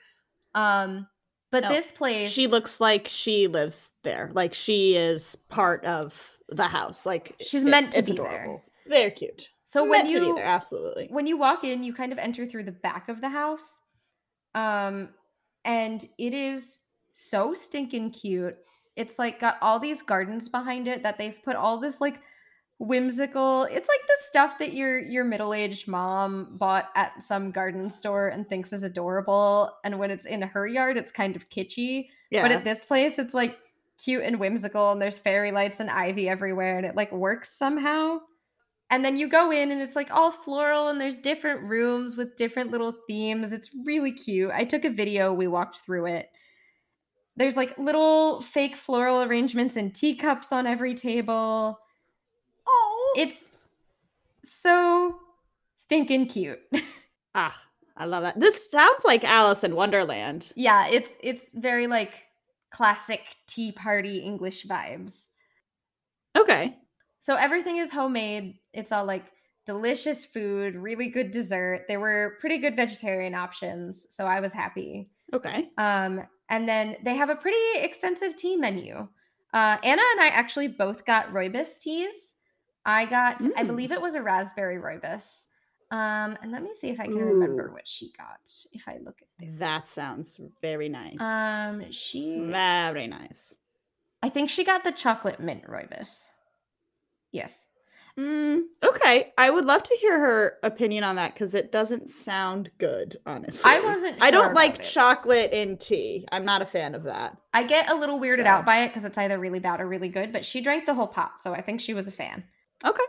[0.54, 1.06] Um,
[1.52, 4.30] but No, this place, She looks like she lives there.
[4.34, 7.06] Like she is part of the house.
[7.06, 8.62] Like She's it- meant to it's be there.
[8.88, 9.48] Very cute.
[9.64, 11.06] so when meant to be you there, absolutely.
[11.10, 13.80] when you walk in, you kind of enter through the back of the house.
[14.56, 15.10] Um,
[15.64, 16.80] and it is
[17.14, 18.56] so stinking cute.
[18.96, 22.18] It's like got all these gardens behind it that they've put all this like
[22.78, 23.64] whimsical.
[23.64, 28.48] It's like the stuff that your your middle-aged mom bought at some garden store and
[28.48, 29.72] thinks is adorable.
[29.84, 32.08] And when it's in her yard, it's kind of kitschy.
[32.30, 32.42] Yeah.
[32.42, 33.58] But at this place, it's like
[34.02, 38.18] cute and whimsical, and there's fairy lights and ivy everywhere, and it like works somehow.
[38.90, 42.36] And then you go in, and it's like all floral, and there's different rooms with
[42.36, 43.52] different little themes.
[43.52, 44.50] It's really cute.
[44.52, 46.28] I took a video, we walked through it.
[47.36, 51.78] There's like little fake floral arrangements and teacups on every table.
[52.66, 53.14] oh.
[53.16, 53.44] It's
[54.44, 55.18] so
[55.78, 56.60] stinking cute.
[57.34, 57.58] ah,
[57.96, 58.38] I love that.
[58.40, 60.52] This sounds like Alice in Wonderland.
[60.56, 62.12] yeah, it's it's very like
[62.70, 65.26] classic tea party English vibes.
[66.36, 66.76] Okay.
[67.20, 68.58] So everything is homemade.
[68.72, 69.24] It's all like
[69.66, 71.86] delicious food, really good dessert.
[71.88, 75.10] There were pretty good vegetarian options, so I was happy.
[75.34, 75.68] Okay.
[75.76, 79.08] Um, and then they have a pretty extensive tea menu.
[79.52, 82.36] Uh, Anna and I actually both got rooibos teas.
[82.84, 83.66] I got, I Mm.
[83.66, 85.46] believe it was a raspberry rooibos.
[85.90, 88.40] Um, and let me see if I can remember what she got.
[88.72, 91.20] If I look at this, That sounds very nice.
[91.20, 93.54] um, she, very nice.
[94.22, 96.28] I think she got the chocolate mint rooibos.
[97.32, 97.65] Yes.
[98.18, 99.32] Mm, okay.
[99.36, 103.70] I would love to hear her opinion on that because it doesn't sound good, honestly.
[103.70, 104.22] I wasn't.
[104.22, 104.82] I don't like it.
[104.84, 106.26] chocolate in tea.
[106.32, 107.36] I'm not a fan of that.
[107.52, 109.86] I get a little weirded So- out by it because it's either really bad or
[109.86, 112.42] really good, but she drank the whole pot, so I think she was a fan.
[112.84, 113.02] Okay.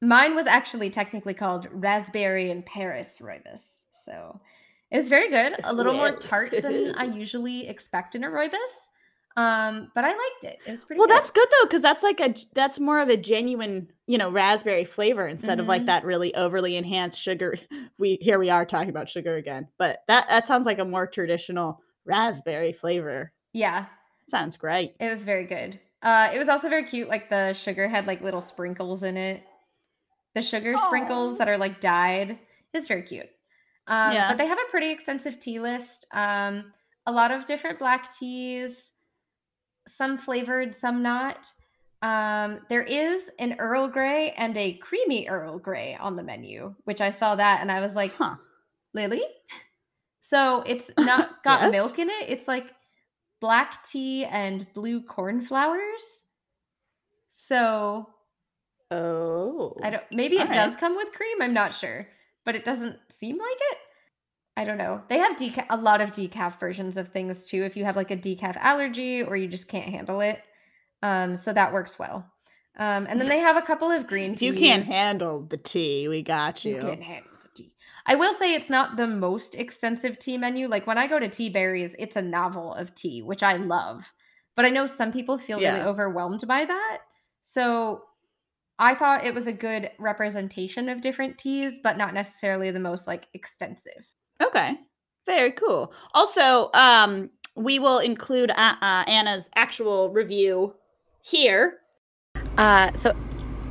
[0.00, 3.62] Mine was actually technically called raspberry and Paris rooibos,
[4.04, 4.40] so
[4.90, 5.54] it was very good.
[5.64, 8.90] A little more tart than I usually expect in a rooibos,
[9.36, 10.58] um, but I liked it.
[10.66, 10.98] It was pretty.
[10.98, 11.16] Well, good.
[11.16, 14.84] that's good though, because that's like a that's more of a genuine, you know, raspberry
[14.84, 15.86] flavor instead of like Mhm.
[15.86, 17.56] that really overly enhanced sugar.
[17.98, 21.06] We here we are talking about sugar again, but that that sounds like a more
[21.06, 23.32] traditional raspberry flavor.
[23.52, 23.86] yeah,
[24.28, 24.94] Sounds great.
[24.98, 25.78] it was very good.
[26.02, 27.08] Uh, it was also very cute.
[27.08, 29.42] Like the sugar had like little sprinkles in it.
[30.34, 32.38] The sugar sprinkles that are like dyed.
[32.72, 33.28] is very cute.
[33.86, 34.30] Um, Yeah.
[34.30, 36.06] But they have a pretty extensive tea list.
[36.12, 36.72] Um,
[37.06, 38.92] a lot of different black teas,
[39.88, 41.50] some flavored, some not.
[42.02, 47.00] Um, there is an Earl Grey and a creamy Earl Grey on the menu, which
[47.00, 48.36] I saw that and I was like, Huh.
[48.94, 49.22] Lily?
[50.22, 51.72] So it's not got Yes.
[51.72, 52.28] milk in it.
[52.28, 52.66] It's like
[53.40, 56.02] black tea and blue cornflowers.
[57.30, 58.08] So
[58.90, 59.74] Oh.
[59.82, 60.54] I don't maybe it Alright.
[60.54, 62.06] does come with cream, I'm not sure,
[62.44, 63.78] but it doesn't seem like it.
[64.56, 65.02] I don't know.
[65.08, 68.10] They have decaf a lot of decaf versions of things too if you have like
[68.10, 70.40] a decaf allergy or you just can't handle it.
[71.02, 72.30] Um so that works well.
[72.76, 74.42] Um and then they have a couple of green teas.
[74.42, 76.74] you can't handle the tea, we got you.
[76.74, 77.74] You can handle the tea.
[78.06, 80.68] I will say it's not the most extensive tea menu.
[80.68, 84.04] Like when I go to Tea Berries, it's a novel of tea, which I love.
[84.56, 85.86] But I know some people feel really Yeah.
[85.86, 86.98] overwhelmed by that.
[87.40, 88.02] So
[88.78, 93.06] I thought it was a good representation of different teas, but not necessarily the most
[93.06, 94.11] like extensive.
[94.42, 94.78] Okay.
[95.26, 95.92] Very cool.
[96.14, 100.74] Also, um, we will include uh, uh, Anna's actual review
[101.22, 101.78] here.
[102.58, 103.14] Uh, so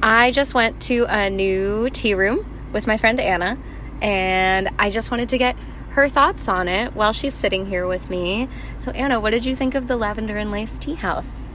[0.01, 3.57] I just went to a new tea room with my friend Anna,
[4.01, 5.57] and I just wanted to get
[5.89, 8.47] her thoughts on it while she's sitting here with me.
[8.79, 11.49] So, Anna, what did you think of the Lavender and Lace Tea House?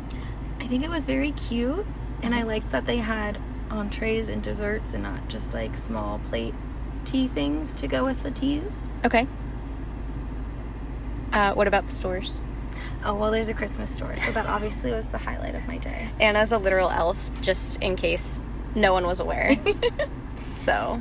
[0.60, 1.86] I think it was very cute,
[2.22, 3.38] and I liked that they had
[3.70, 6.54] entrees and desserts and not just like small plate
[7.06, 8.88] tea things to go with the teas.
[9.04, 9.26] Okay.
[11.32, 12.40] Uh, what about the stores?
[13.04, 16.10] Oh, well, there's a Christmas store, so that obviously was the highlight of my day.
[16.20, 18.40] Anna's a literal elf, just in case
[18.74, 19.56] no one was aware.
[20.50, 21.00] so,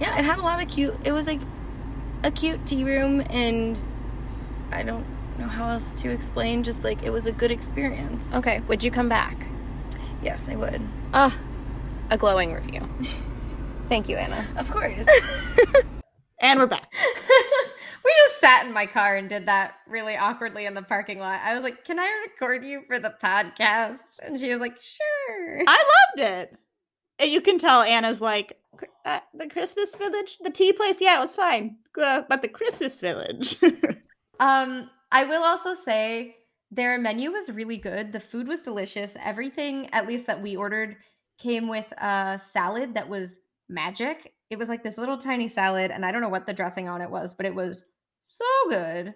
[0.00, 0.96] Yeah, it had a lot of cute.
[1.04, 1.40] It was like
[2.22, 3.80] a cute tea room, and
[4.72, 5.04] I don't
[5.38, 6.62] know how else to explain.
[6.62, 8.32] Just like it was a good experience.
[8.34, 9.46] Okay, would you come back?
[10.22, 10.80] Yes, I would.
[11.12, 11.36] Ah,
[12.10, 12.88] a glowing review.
[13.88, 14.46] Thank you, Anna.
[14.56, 15.06] Of course.
[16.40, 16.92] And we're back.
[18.04, 21.40] we just sat in my car and did that really awkwardly in the parking lot.
[21.42, 25.62] I was like, "Can I record you for the podcast?" And she was like, "Sure."
[25.66, 25.76] I
[26.18, 26.54] loved it.
[27.18, 28.58] And you can tell Anna's like,
[29.06, 31.76] uh, the Christmas village, the tea place, yeah, it was fine.
[31.98, 33.56] Uh, but the Christmas village.
[34.40, 36.34] Um, I will also say
[36.72, 38.12] their menu was really good.
[38.12, 39.16] The food was delicious.
[39.24, 40.96] Everything, at least that we ordered,
[41.38, 44.32] came with a salad that was magic.
[44.50, 47.00] It was like this little tiny salad, and I don't know what the dressing on
[47.02, 47.86] it was, but it was
[48.20, 49.14] so good.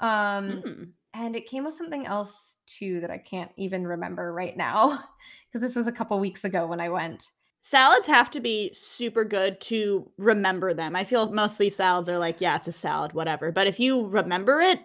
[0.00, 0.88] Um, Mm.
[1.14, 5.02] and it came with something else too that I can't even remember right now
[5.48, 7.28] because this was a couple weeks ago when I went.
[7.62, 10.94] Salads have to be super good to remember them.
[10.94, 13.50] I feel mostly salads are like, yeah, it's a salad, whatever.
[13.50, 14.78] But if you remember it,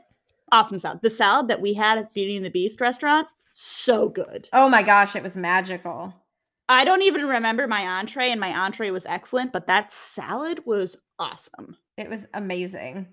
[0.51, 1.01] awesome salad.
[1.03, 4.47] The salad that we had at Beauty and the Beast restaurant, so good.
[4.53, 6.13] Oh my gosh, it was magical.
[6.71, 10.97] I don't even remember my entree, and my entree was excellent, but that salad was
[11.19, 11.77] awesome.
[11.97, 13.07] It was amazing.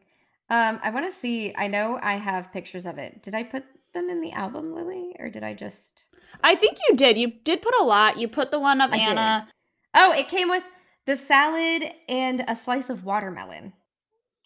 [0.51, 1.55] Um, I want to see.
[1.57, 3.23] I know I have pictures of it.
[3.23, 6.03] Did I put them in the album, Lily, or did I just?
[6.43, 7.19] I think you did.
[7.19, 8.19] You did put a lot.
[8.19, 9.09] You put the one of I did.
[9.09, 9.49] Anna.
[9.95, 10.63] Oh, it came with
[11.07, 13.73] the salad and a slice of watermelon,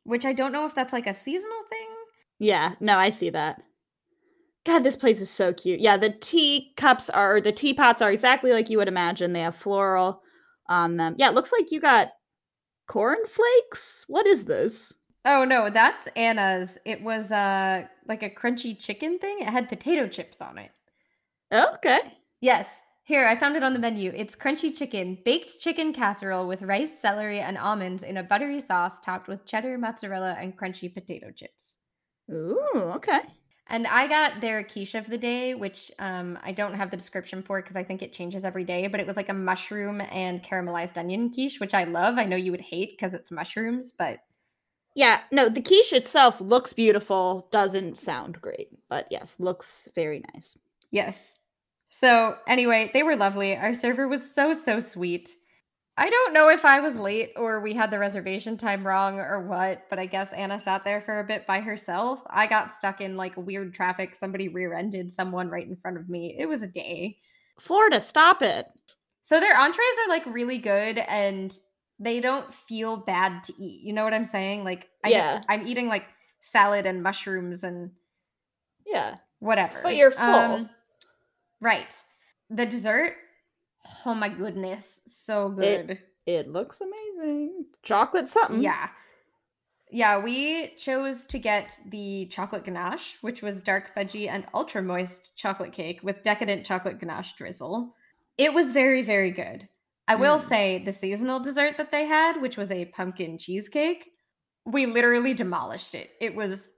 [0.04, 1.88] which I don't know if that's like a seasonal thing.
[2.38, 3.62] Yeah, no, I see that.
[4.64, 5.80] God, this place is so cute.
[5.80, 9.32] Yeah, the tea cups are the teapots are exactly like you would imagine.
[9.32, 10.22] They have floral
[10.68, 11.16] on them.
[11.18, 12.08] Yeah, it looks like you got
[12.86, 14.04] cornflakes.
[14.06, 14.92] What is this?
[15.24, 16.78] Oh no, that's Anna's.
[16.84, 19.38] It was uh like a crunchy chicken thing.
[19.40, 20.70] It had potato chips on it.
[21.52, 22.00] Okay.
[22.40, 22.66] Yes.
[23.04, 24.12] Here, I found it on the menu.
[24.14, 29.00] It's crunchy chicken, baked chicken casserole with rice, celery, and almonds in a buttery sauce
[29.00, 31.76] topped with cheddar, mozzarella, and crunchy potato chips.
[32.32, 33.18] Ooh, okay.
[33.68, 37.42] And I got their quiche of the day, which um, I don't have the description
[37.42, 40.42] for because I think it changes every day, but it was like a mushroom and
[40.42, 42.18] caramelized onion quiche, which I love.
[42.18, 44.18] I know you would hate because it's mushrooms, but
[44.94, 50.56] Yeah, no, the quiche itself looks beautiful, doesn't sound great, but yes, looks very nice.
[50.90, 51.32] yes.
[51.90, 53.56] So, anyway, they were lovely.
[53.56, 55.30] Our server was so, so sweet.
[56.02, 59.46] I don't know if I was late or we had the reservation time wrong or
[59.46, 62.18] what, but I guess Anna sat there for a bit by herself.
[62.28, 64.16] I got stuck in like weird traffic.
[64.16, 66.34] Somebody rear ended someone right in front of me.
[66.36, 67.18] It was a day.
[67.60, 68.66] Florida, stop it.
[69.22, 71.56] So their entrees are like really good and
[72.00, 73.82] they don't feel bad to eat.
[73.84, 74.64] You know what I'm saying?
[74.64, 75.42] Like I Yeah.
[75.48, 76.06] I'm eating like
[76.40, 77.92] salad and mushrooms and
[78.84, 79.18] Yeah.
[79.38, 79.78] whatever.
[79.84, 80.24] But you're full.
[80.24, 80.70] Um,
[81.60, 81.94] right.
[82.50, 83.14] The dessert,
[84.06, 85.98] oh my goodness, so It- good.
[86.24, 87.66] It looks amazing.
[87.82, 88.62] Chocolate something.
[88.62, 88.88] Yeah.
[89.90, 95.36] Yeah, we chose to get the chocolate ganache, which was dark fudgy and ultra moist
[95.36, 97.94] chocolate cake with decadent chocolate ganache drizzle.
[98.38, 99.68] It was very, very good.
[100.08, 100.48] I will Mm.
[100.48, 104.12] say the seasonal dessert that they had, which was a pumpkin cheesecake,
[104.64, 106.10] we literally demolished it.
[106.20, 106.70] It was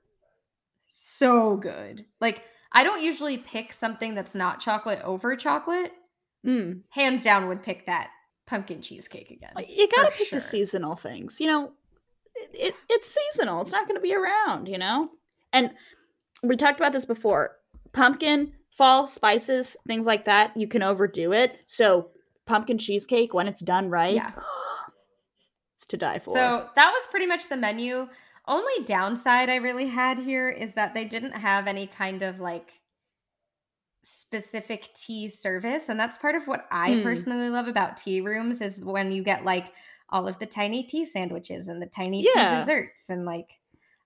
[0.89, 2.05] so good.
[2.21, 5.93] Like, I don't usually pick something that's not chocolate over chocolate.
[6.45, 6.83] Mm.
[6.91, 8.11] Hands down, would pick that
[8.47, 9.53] pumpkin cheesecake again.
[9.69, 10.39] You gotta pick sure.
[10.39, 11.41] the seasonal things.
[11.41, 11.73] You know,
[12.35, 13.63] it, it, it's seasonal.
[13.63, 15.09] It's not going to be around, you know?
[15.53, 15.73] And
[16.43, 17.57] we talked about this before.
[17.93, 21.59] Pumpkin, fall spices, things like that, you can overdo it.
[21.67, 22.11] So,
[22.47, 24.33] pumpkin cheesecake, when it's done right, Yeah.
[25.77, 26.35] it's to die for.
[26.35, 28.09] So that was pretty much the menu.
[28.47, 32.73] Only downside I really had here is that they didn't have any kind of like
[34.05, 35.89] specific tea service.
[35.89, 37.03] And that's part of what I Hmm.
[37.03, 39.73] personally love about tea rooms is when you get like
[40.11, 42.31] all of the tiny tea sandwiches and the tiny Yeah.
[42.33, 43.61] tea desserts and like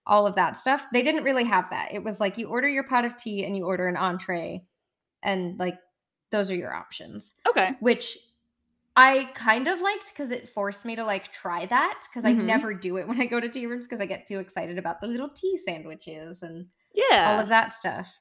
[0.07, 0.87] all of that stuff.
[0.93, 1.93] They didn't really have that.
[1.93, 4.67] It was like you order your pot of tea and you order an entree
[5.23, 5.79] and like
[6.31, 7.79] those are your options okay.
[7.81, 8.19] which
[8.97, 12.45] I kind of liked because it forced me to like try that because I Mhm.
[12.47, 15.01] never do it when I go to tea rooms because I get too excited about
[15.01, 17.25] the little tea sandwiches and Yeah.
[17.25, 18.13] all of that stuff.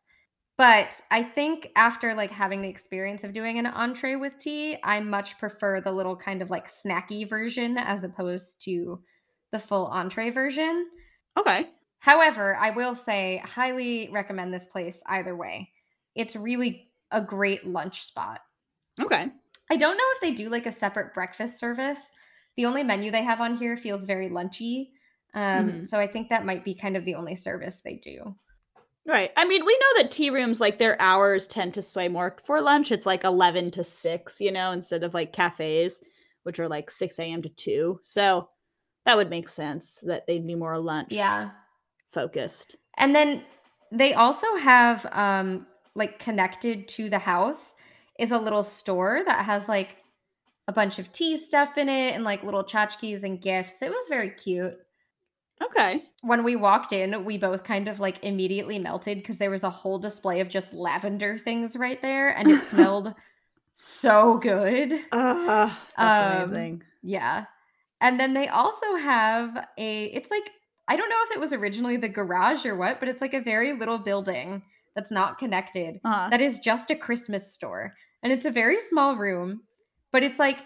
[0.57, 4.99] But I think after like having the experience of doing an entree with tea, I
[5.01, 9.03] much prefer the little kind of like snacky version as opposed to
[9.51, 10.89] the full entree version.
[11.37, 11.69] okay.
[11.99, 15.71] However, I will say highly recommend this place either way.
[16.15, 18.41] It's really a great lunch spot.
[18.99, 19.31] Okay.
[19.69, 21.99] I don't know if they do like a separate breakfast service.
[22.55, 24.91] The only menu they have on here feels very lunchy.
[25.33, 25.85] Um, Mhm.
[25.85, 28.35] So I think that might be kind of the only service they do.
[29.07, 29.31] Right.
[29.37, 32.61] I mean, we know that tea rooms, like their hours tend to sway more for
[32.61, 32.91] lunch.
[32.91, 36.01] It's like 11 to 6, you know, instead of like cafes,
[36.43, 37.41] which are like 6 a.m.
[37.43, 37.99] to 2.
[38.03, 38.49] So
[39.05, 41.51] that would make sense that they'd be more lunch Yeah.
[42.11, 42.75] focused.
[42.97, 43.43] And then
[43.91, 47.75] They also have um like connected to the house
[48.19, 49.97] is a little store that has like
[50.67, 53.81] a bunch of tea stuff in it and like little tchotchkes and gifts.
[53.81, 54.77] It was very cute.
[55.63, 56.03] Okay.
[56.21, 59.69] When we walked in, we both kind of like immediately melted because there was a
[59.69, 63.13] whole display of just lavender things right there and it smelled
[63.73, 64.93] so good.
[65.11, 66.83] Uh, that's Um, amazing.
[67.03, 67.45] Yeah.
[68.01, 70.51] And then they also have a it's like
[70.87, 73.41] I don't know if it was originally the garage or what, but it's like a
[73.41, 74.63] very little building
[74.95, 76.29] that's not connected Uh-huh.
[76.31, 77.95] that is just a Christmas store.
[78.23, 79.61] And it's a very small room,
[80.11, 80.57] but it's like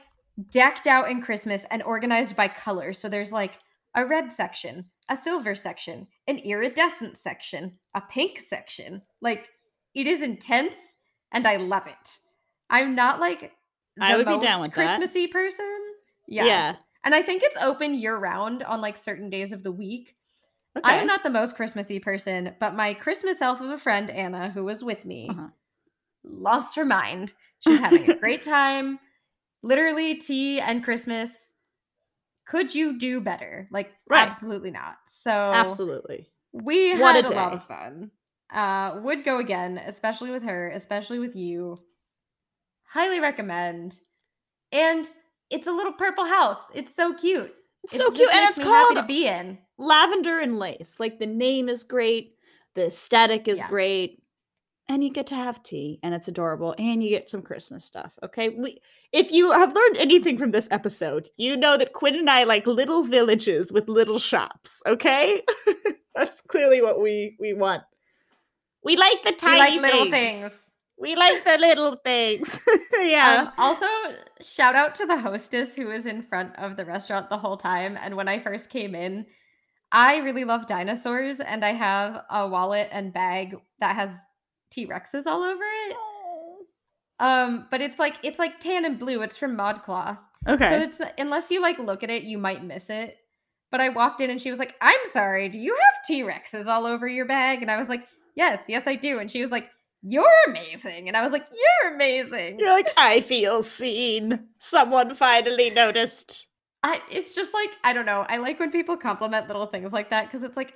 [0.51, 2.93] decked out in Christmas and organized by color.
[2.93, 3.59] So there's like
[3.95, 9.01] a red section, a silver section, an iridescent section, a pink section.
[9.21, 9.47] Like
[9.93, 10.97] it is intense
[11.31, 12.17] and I love it.
[12.69, 13.51] I'm not like
[13.97, 14.75] the I would be most down with that.
[14.75, 15.77] Christmassy person.
[16.27, 16.45] yeah.
[16.45, 16.75] Yeah.
[17.03, 20.15] And I think it's open year round on like certain days of the week.
[20.77, 20.89] Okay.
[20.89, 24.51] I am not the most Christmassy person, but my Christmas elf of a friend, Anna,
[24.51, 25.47] who was with me, Uh-huh.
[26.23, 27.33] lost her mind.
[27.59, 28.99] She's having a great time.
[29.63, 31.50] Literally, tea and Christmas.
[32.51, 33.67] Could you do better?
[33.71, 34.27] Like, Right.
[34.27, 34.97] absolutely not.
[35.07, 36.27] So, Absolutely.
[36.51, 38.11] we What had a a, lot of fun.
[38.53, 41.79] Uh, would go again, especially with her, especially with you.
[42.83, 43.97] Highly recommend.
[44.73, 45.09] And
[45.49, 46.59] it's a little purple house.
[46.73, 47.53] It's so cute.
[47.85, 49.57] It's It so cute, and it's called to be in.
[49.77, 50.97] Lavender and Lace.
[50.99, 52.35] Like the name is great,
[52.75, 53.67] the aesthetic is Yeah.
[53.69, 54.20] great,
[54.91, 58.11] and you get to have tea, and it's adorable, and you get some Christmas stuff.
[58.23, 58.81] Okay, we.
[59.13, 62.65] If you have learned anything from this episode, you know that Quinn and I like
[62.65, 64.81] little villages with little shops.
[64.85, 65.43] Okay,
[66.15, 67.83] that's clearly what we we want.
[68.83, 70.41] We like the tiny like little things.
[70.41, 70.53] things.
[70.97, 72.59] We like the little things.
[72.99, 73.47] yeah.
[73.47, 73.87] Um, also,
[74.41, 77.97] shout out to the hostess who was in front of the restaurant the whole time.
[77.99, 79.25] And when I first came in,
[79.91, 84.11] I really love dinosaurs, and I have a wallet and bag that has
[84.71, 85.95] T Rexes all over it.
[87.19, 89.21] Um, but it's like it's like tan and blue.
[89.21, 90.17] It's from ModCloth,
[90.47, 90.69] okay.
[90.69, 93.17] so it's unless you like look at it, you might miss it.
[93.69, 96.65] But I walked in and she was like, "I'm sorry, do you have T Rexes
[96.65, 99.51] all over your bag?" And I was like, "Yes, yes, I do." And she was
[99.51, 99.69] like,
[100.01, 104.47] "You're amazing," and I was like, "You're amazing." You're like, I feel seen.
[104.57, 106.47] Someone finally noticed.
[106.83, 108.25] I, it's just like I don't know.
[108.27, 110.73] I like when people compliment little things like that because it's like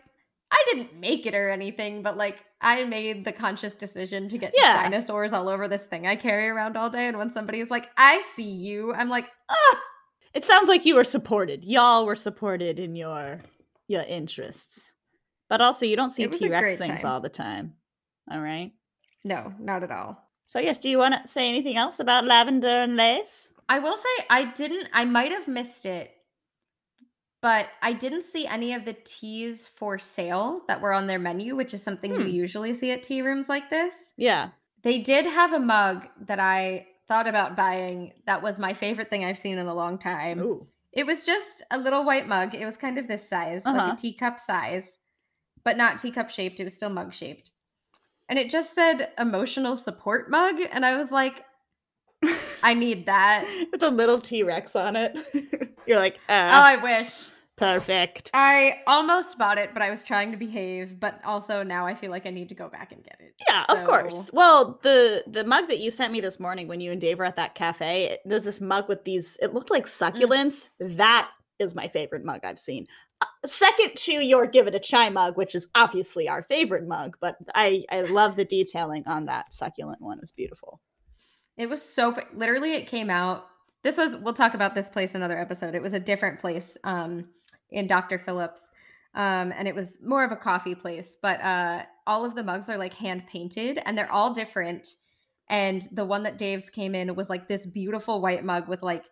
[0.51, 4.53] I didn't make it or anything, but like I made the conscious decision to get
[4.55, 4.83] Yeah.
[4.83, 7.07] dinosaurs all over this thing I carry around all day.
[7.07, 9.81] And when somebody's like, "I see you," I'm like, "Ah,
[10.33, 11.63] It sounds like you were supported.
[11.63, 13.41] Y'all were supported in your
[13.87, 14.93] your interests.
[15.49, 17.11] But also you don't see was Rex things time.
[17.11, 17.75] all the time.
[18.31, 18.71] All right.
[19.23, 22.67] no, not at all." So yes, do you want to say anything else about lavender
[22.83, 23.51] and lace?
[23.67, 24.89] I will say I didn't.
[24.93, 26.11] I might have missed it,
[27.45, 31.55] but I didn't see any of the teas for sale that were on their menu,
[31.55, 32.21] which is something Hmm.
[32.21, 34.13] you usually see at tea rooms like this.
[34.17, 34.49] Yeah.
[34.81, 38.13] They did have a mug that I thought about buying.
[38.25, 40.39] That was my favorite thing I've seen in a long time.
[40.41, 40.65] Ooh.
[40.91, 42.55] It was just a little white mug.
[42.55, 43.93] It was kind of this size, like Uh-huh.
[43.93, 44.97] a teacup size,
[45.63, 46.59] but not teacup shaped.
[46.59, 47.51] It was still mug shaped.
[48.27, 50.55] And it just said emotional support mug.
[50.71, 51.43] And I was like,
[52.63, 53.45] I need that.
[53.71, 55.13] With a little T Rex on it.
[55.85, 57.27] You're like, Oh, uh, I wish.
[57.57, 58.29] Perfect.
[58.33, 60.99] I almost bought it, but I was trying to behave.
[60.99, 63.33] But also now I feel like I need to go back and get it.
[63.47, 64.29] Yeah, of course.
[64.33, 67.25] Well, the the mug that you sent me this morning when you and Dave were
[67.25, 69.37] at that cafe, it- there's this mug with these.
[69.41, 70.69] It looked like succulents.
[70.79, 71.29] That
[71.59, 72.87] is my favorite mug I've seen.
[73.21, 77.15] Uh, second to your give it a chai mug, which is obviously our favorite mug,
[77.21, 80.19] but I I love the detailing on that succulent one.
[80.19, 80.81] It's beautiful.
[81.57, 83.45] It was so literally it came out.
[83.83, 85.75] This was we'll talk about this place another episode.
[85.75, 87.29] It was a different place um
[87.72, 88.20] in Dr.
[88.20, 88.70] Phillips.
[89.13, 92.70] Um and it was more of a coffee place, but uh all of the mugs
[92.70, 94.88] are like hand painted and they're all different.
[95.49, 99.03] And the one that Dave's came in was like this beautiful white mug with like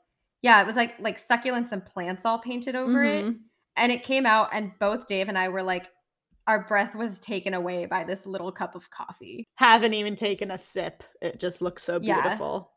[0.41, 3.25] yeah, it was like like succulents and plants all painted over it.
[3.25, 3.39] Mhm.
[3.75, 5.87] And it came out and both Dave and I were like
[6.45, 9.45] our breath was taken away by this little cup of coffee.
[9.55, 11.03] Haven't even taken a sip.
[11.21, 12.72] It just looks so beautiful.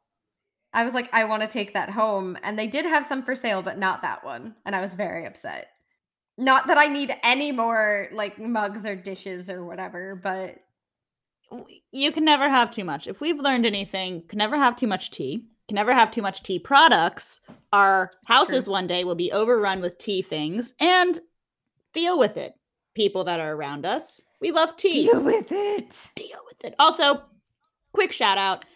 [0.76, 2.36] I was like, I want to take that home.
[2.42, 4.54] And they did have some for sale, but not that one.
[4.66, 5.68] And I was very upset.
[6.36, 10.58] Not that I need any more like mugs or dishes or whatever, but
[11.92, 13.06] you can never have too much.
[13.06, 15.46] If we've learned anything, can never have too much tea.
[15.66, 17.40] Can never have too much tea products.
[17.72, 18.72] Our houses true.
[18.72, 21.18] one day will be overrun with tea things and
[21.94, 22.52] deal with it.
[22.94, 24.20] People that are around us.
[24.42, 25.06] We love tea.
[25.06, 26.10] Deal with it.
[26.14, 26.74] deal with it.
[26.78, 27.22] Also,
[27.94, 28.66] quick shout out.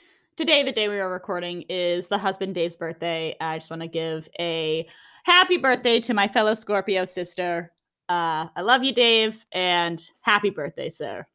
[0.41, 3.37] Today, the day we are recording, is the husband Dave's birthday.
[3.43, 4.89] I just want to give a
[5.25, 7.71] happy birthday to my fellow Scorpio sister.
[8.09, 11.27] Uh, I love you, Dave, and happy birthday, sir.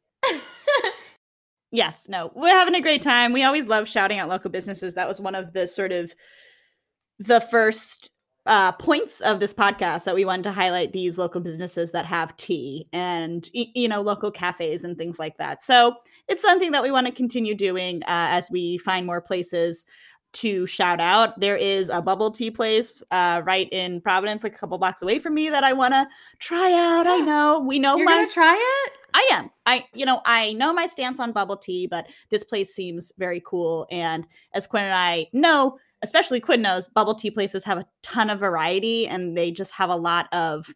[1.70, 3.32] yes, no, we're having a great time.
[3.32, 4.94] We always love shouting out local businesses.
[4.94, 6.12] That was one of the sort of
[7.20, 8.10] the first
[8.46, 12.36] uh, points of this podcast that we wanted to highlight these local businesses that have
[12.36, 15.62] tea and you know local cafes and things like that.
[15.62, 15.96] So
[16.28, 19.86] it's something that we want to continue doing uh, as we find more places
[20.36, 21.38] to shout out.
[21.40, 25.18] There is a bubble tea place uh, right in Providence, like a couple blocks away
[25.18, 26.06] from me, that I want to
[26.38, 27.06] try out.
[27.06, 28.98] I know we know You're my gonna try it?
[29.14, 29.50] I am.
[29.64, 33.42] I, you know, I know my stance on bubble tea, but this place seems very
[33.46, 33.86] cool.
[33.90, 38.30] And as Quinn and I know, especially Quinn knows, bubble tea places have a ton
[38.30, 40.72] of variety and they just have a lot of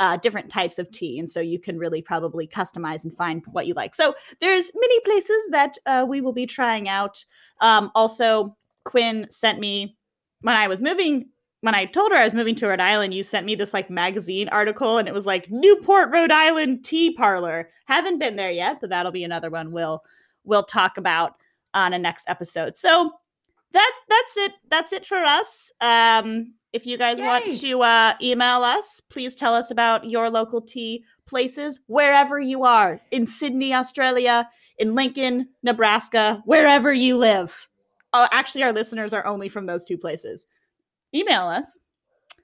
[0.00, 1.18] uh, different types of tea.
[1.18, 3.94] And so you can really probably customize and find what you like.
[3.94, 7.24] So there's many places that uh, we will be trying out.
[7.60, 9.96] Um, also, Quinn sent me
[10.40, 11.28] when I was moving
[11.64, 13.88] when I told her I was moving to Rhode Island, you sent me this like
[13.88, 17.70] magazine article and it was like Newport, Rhode Island tea parlor.
[17.86, 20.04] Haven't been there yet, but that'll be another one we'll
[20.44, 21.36] we'll talk about
[21.72, 22.76] on a next episode.
[22.76, 23.12] So
[23.74, 24.52] that that's it.
[24.70, 25.70] That's it for us.
[25.80, 30.60] Um if you guys want to uh, email us, please tell us about your local
[30.60, 37.68] tea places wherever you are in Sydney, Australia, in Lincoln, Nebraska, wherever you live.
[38.12, 40.46] Uh, actually, our listeners are only from those two places
[41.14, 41.78] email us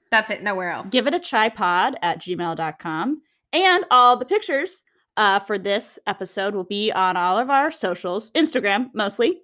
[0.09, 0.43] That's it.
[0.43, 0.89] Nowhere else.
[0.89, 3.21] give it a chai pod at gmail.com
[3.53, 4.83] and all the pictures
[5.17, 9.41] uh, for this episode will be on all of our socials instagram mostly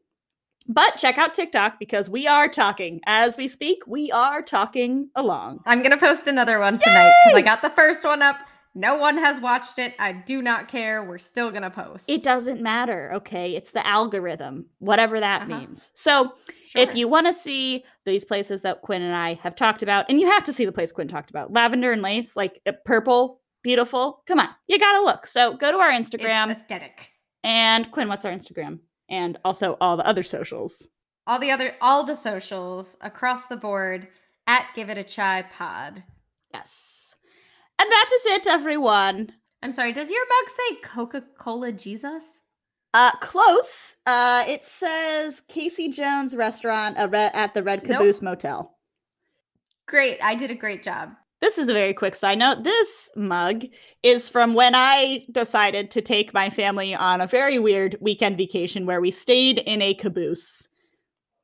[0.67, 5.59] but check out tiktok because we are talking as we speak we are talking along
[5.65, 8.37] I'm gonna post another one tonight because I got the first one up.
[8.75, 9.95] No one has watched it.
[9.97, 11.03] I do not care.
[11.03, 12.05] We're still gonna post.
[12.07, 15.59] it doesn't matter okay it's the algorithm whatever that Uh-huh.
[15.59, 16.33] means so
[16.75, 20.19] if you want to see these places that quinn and i have talked about and
[20.21, 23.41] you have to see the place quinn talked about lavender and lace like uh, purple
[23.63, 27.09] beautiful come on you gotta look so go to our It's instagram aesthetic.
[27.43, 28.79] And Quinn, what's our Instagram?
[29.09, 30.87] And also all the other socials.
[31.25, 34.07] All the other, all the socials across the board
[34.47, 36.03] at Give It a Chai Pod.
[36.53, 37.15] Yes.
[37.79, 39.31] And that is it, everyone.
[39.61, 39.93] I'm sorry.
[39.93, 42.23] Does your mug say Coca Cola Jesus?
[42.93, 43.97] Uh, close.
[44.05, 47.97] Uh, it says Casey Jones Restaurant uh, at the Red Nope.
[47.97, 48.75] Caboose Motel.
[49.87, 50.19] Great.
[50.21, 51.11] I did a great job.
[51.39, 52.63] This is a very quick side note.
[52.63, 53.65] This mug
[54.01, 58.85] is from when I decided to take my family on a very weird weekend vacation
[58.87, 60.67] where we stayed in a caboose.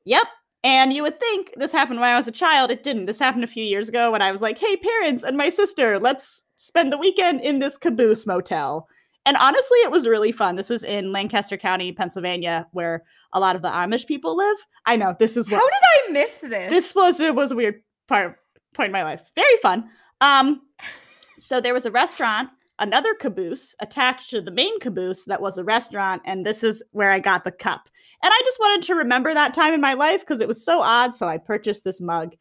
[0.06, 0.26] Yep.
[0.64, 2.72] And you would think this happened when I was a child.
[2.72, 3.06] It didn't.
[3.06, 6.00] This happened a few years ago when I was like, hey, parents and my sister,
[6.00, 8.88] let's spend the weekend in this caboose motel.
[9.26, 10.56] And honestly, it was really fun.
[10.56, 14.58] This was in Lancaster County, Pennsylvania, where a lot of the Amish people live.
[14.86, 16.70] I know this is where How did I miss this?
[16.70, 18.38] this was it was a weird part
[18.74, 19.22] point in my life.
[19.36, 19.90] Very fun.
[20.22, 20.62] Um,
[21.38, 22.50] so there was a restaurant,
[22.80, 27.12] another caboose attached to the main caboose that was a restaurant, and this is where
[27.12, 27.90] I got the cup.
[28.22, 30.80] And I just wanted to remember that time in my life because it was so
[30.80, 31.14] odd.
[31.14, 32.36] So I purchased this mug,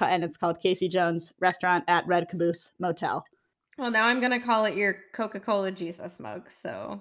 [0.00, 3.24] and it's called Casey Jones Restaurant at Red Caboose Motel.
[3.78, 6.50] Well, now I'm gonna call it your Coca Cola Jesus mug.
[6.50, 7.00] So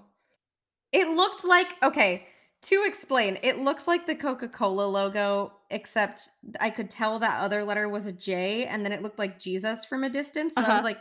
[0.92, 2.28] it looked like okay.
[2.64, 6.30] To explain, it looks like the Coca Cola logo, except
[6.60, 9.86] I could tell that other letter was a J, and then it looked like Jesus
[9.86, 10.56] from a distance.
[10.56, 10.74] So I Uh-huh.
[10.76, 11.00] was like,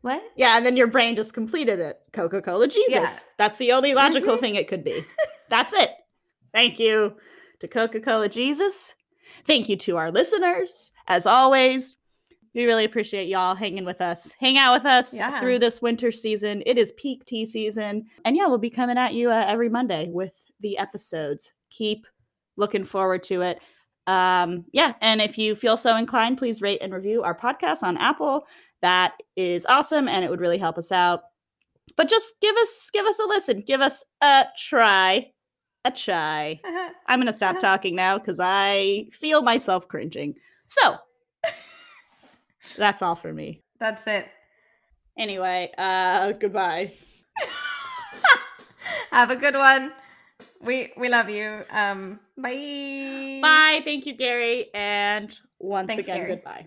[0.00, 2.00] "What?" Yeah, and then your brain just completed it.
[2.12, 2.90] Coca Cola Jesus.
[2.92, 3.18] Yeah.
[3.38, 4.40] That's the only logical Mhm.
[4.40, 5.04] thing it could be.
[5.48, 5.90] That's it.
[6.52, 7.16] Thank you
[7.60, 8.94] to Coca Cola Jesus.
[9.46, 10.90] Thank you to our listeners.
[11.06, 11.96] As always,
[12.54, 14.32] we really appreciate y'all hanging with us.
[14.38, 15.40] Hang out with us Yeah.
[15.40, 16.62] through this winter season.
[16.66, 18.06] It is peak tea season.
[18.24, 21.52] And yeah, we'll be coming at you uh, every Monday with the episodes.
[21.70, 22.06] Keep
[22.56, 23.60] looking forward to it.
[24.06, 27.96] Um, yeah, and if you feel so inclined, please rate and review our podcast on
[27.96, 28.46] Apple.
[28.82, 31.22] That is awesome and it would really help us out.
[31.96, 33.62] But just give us give us a listen.
[33.66, 35.30] Give us a try.
[35.84, 36.60] A try.
[37.06, 40.34] I'm going to stop talking now cuz I feel myself cringing.
[40.66, 40.96] So,
[42.76, 43.60] that's all for me.
[43.78, 44.26] That's it.
[45.18, 46.92] Anyway, uh goodbye.
[49.10, 49.92] Have a good one.
[50.60, 51.64] We we love you.
[51.70, 53.40] Um, bye.
[53.42, 53.80] Bye.
[53.84, 54.70] Thank you, Gary.
[54.72, 56.34] And once Thanks, again, Gary.
[56.36, 56.66] goodbye.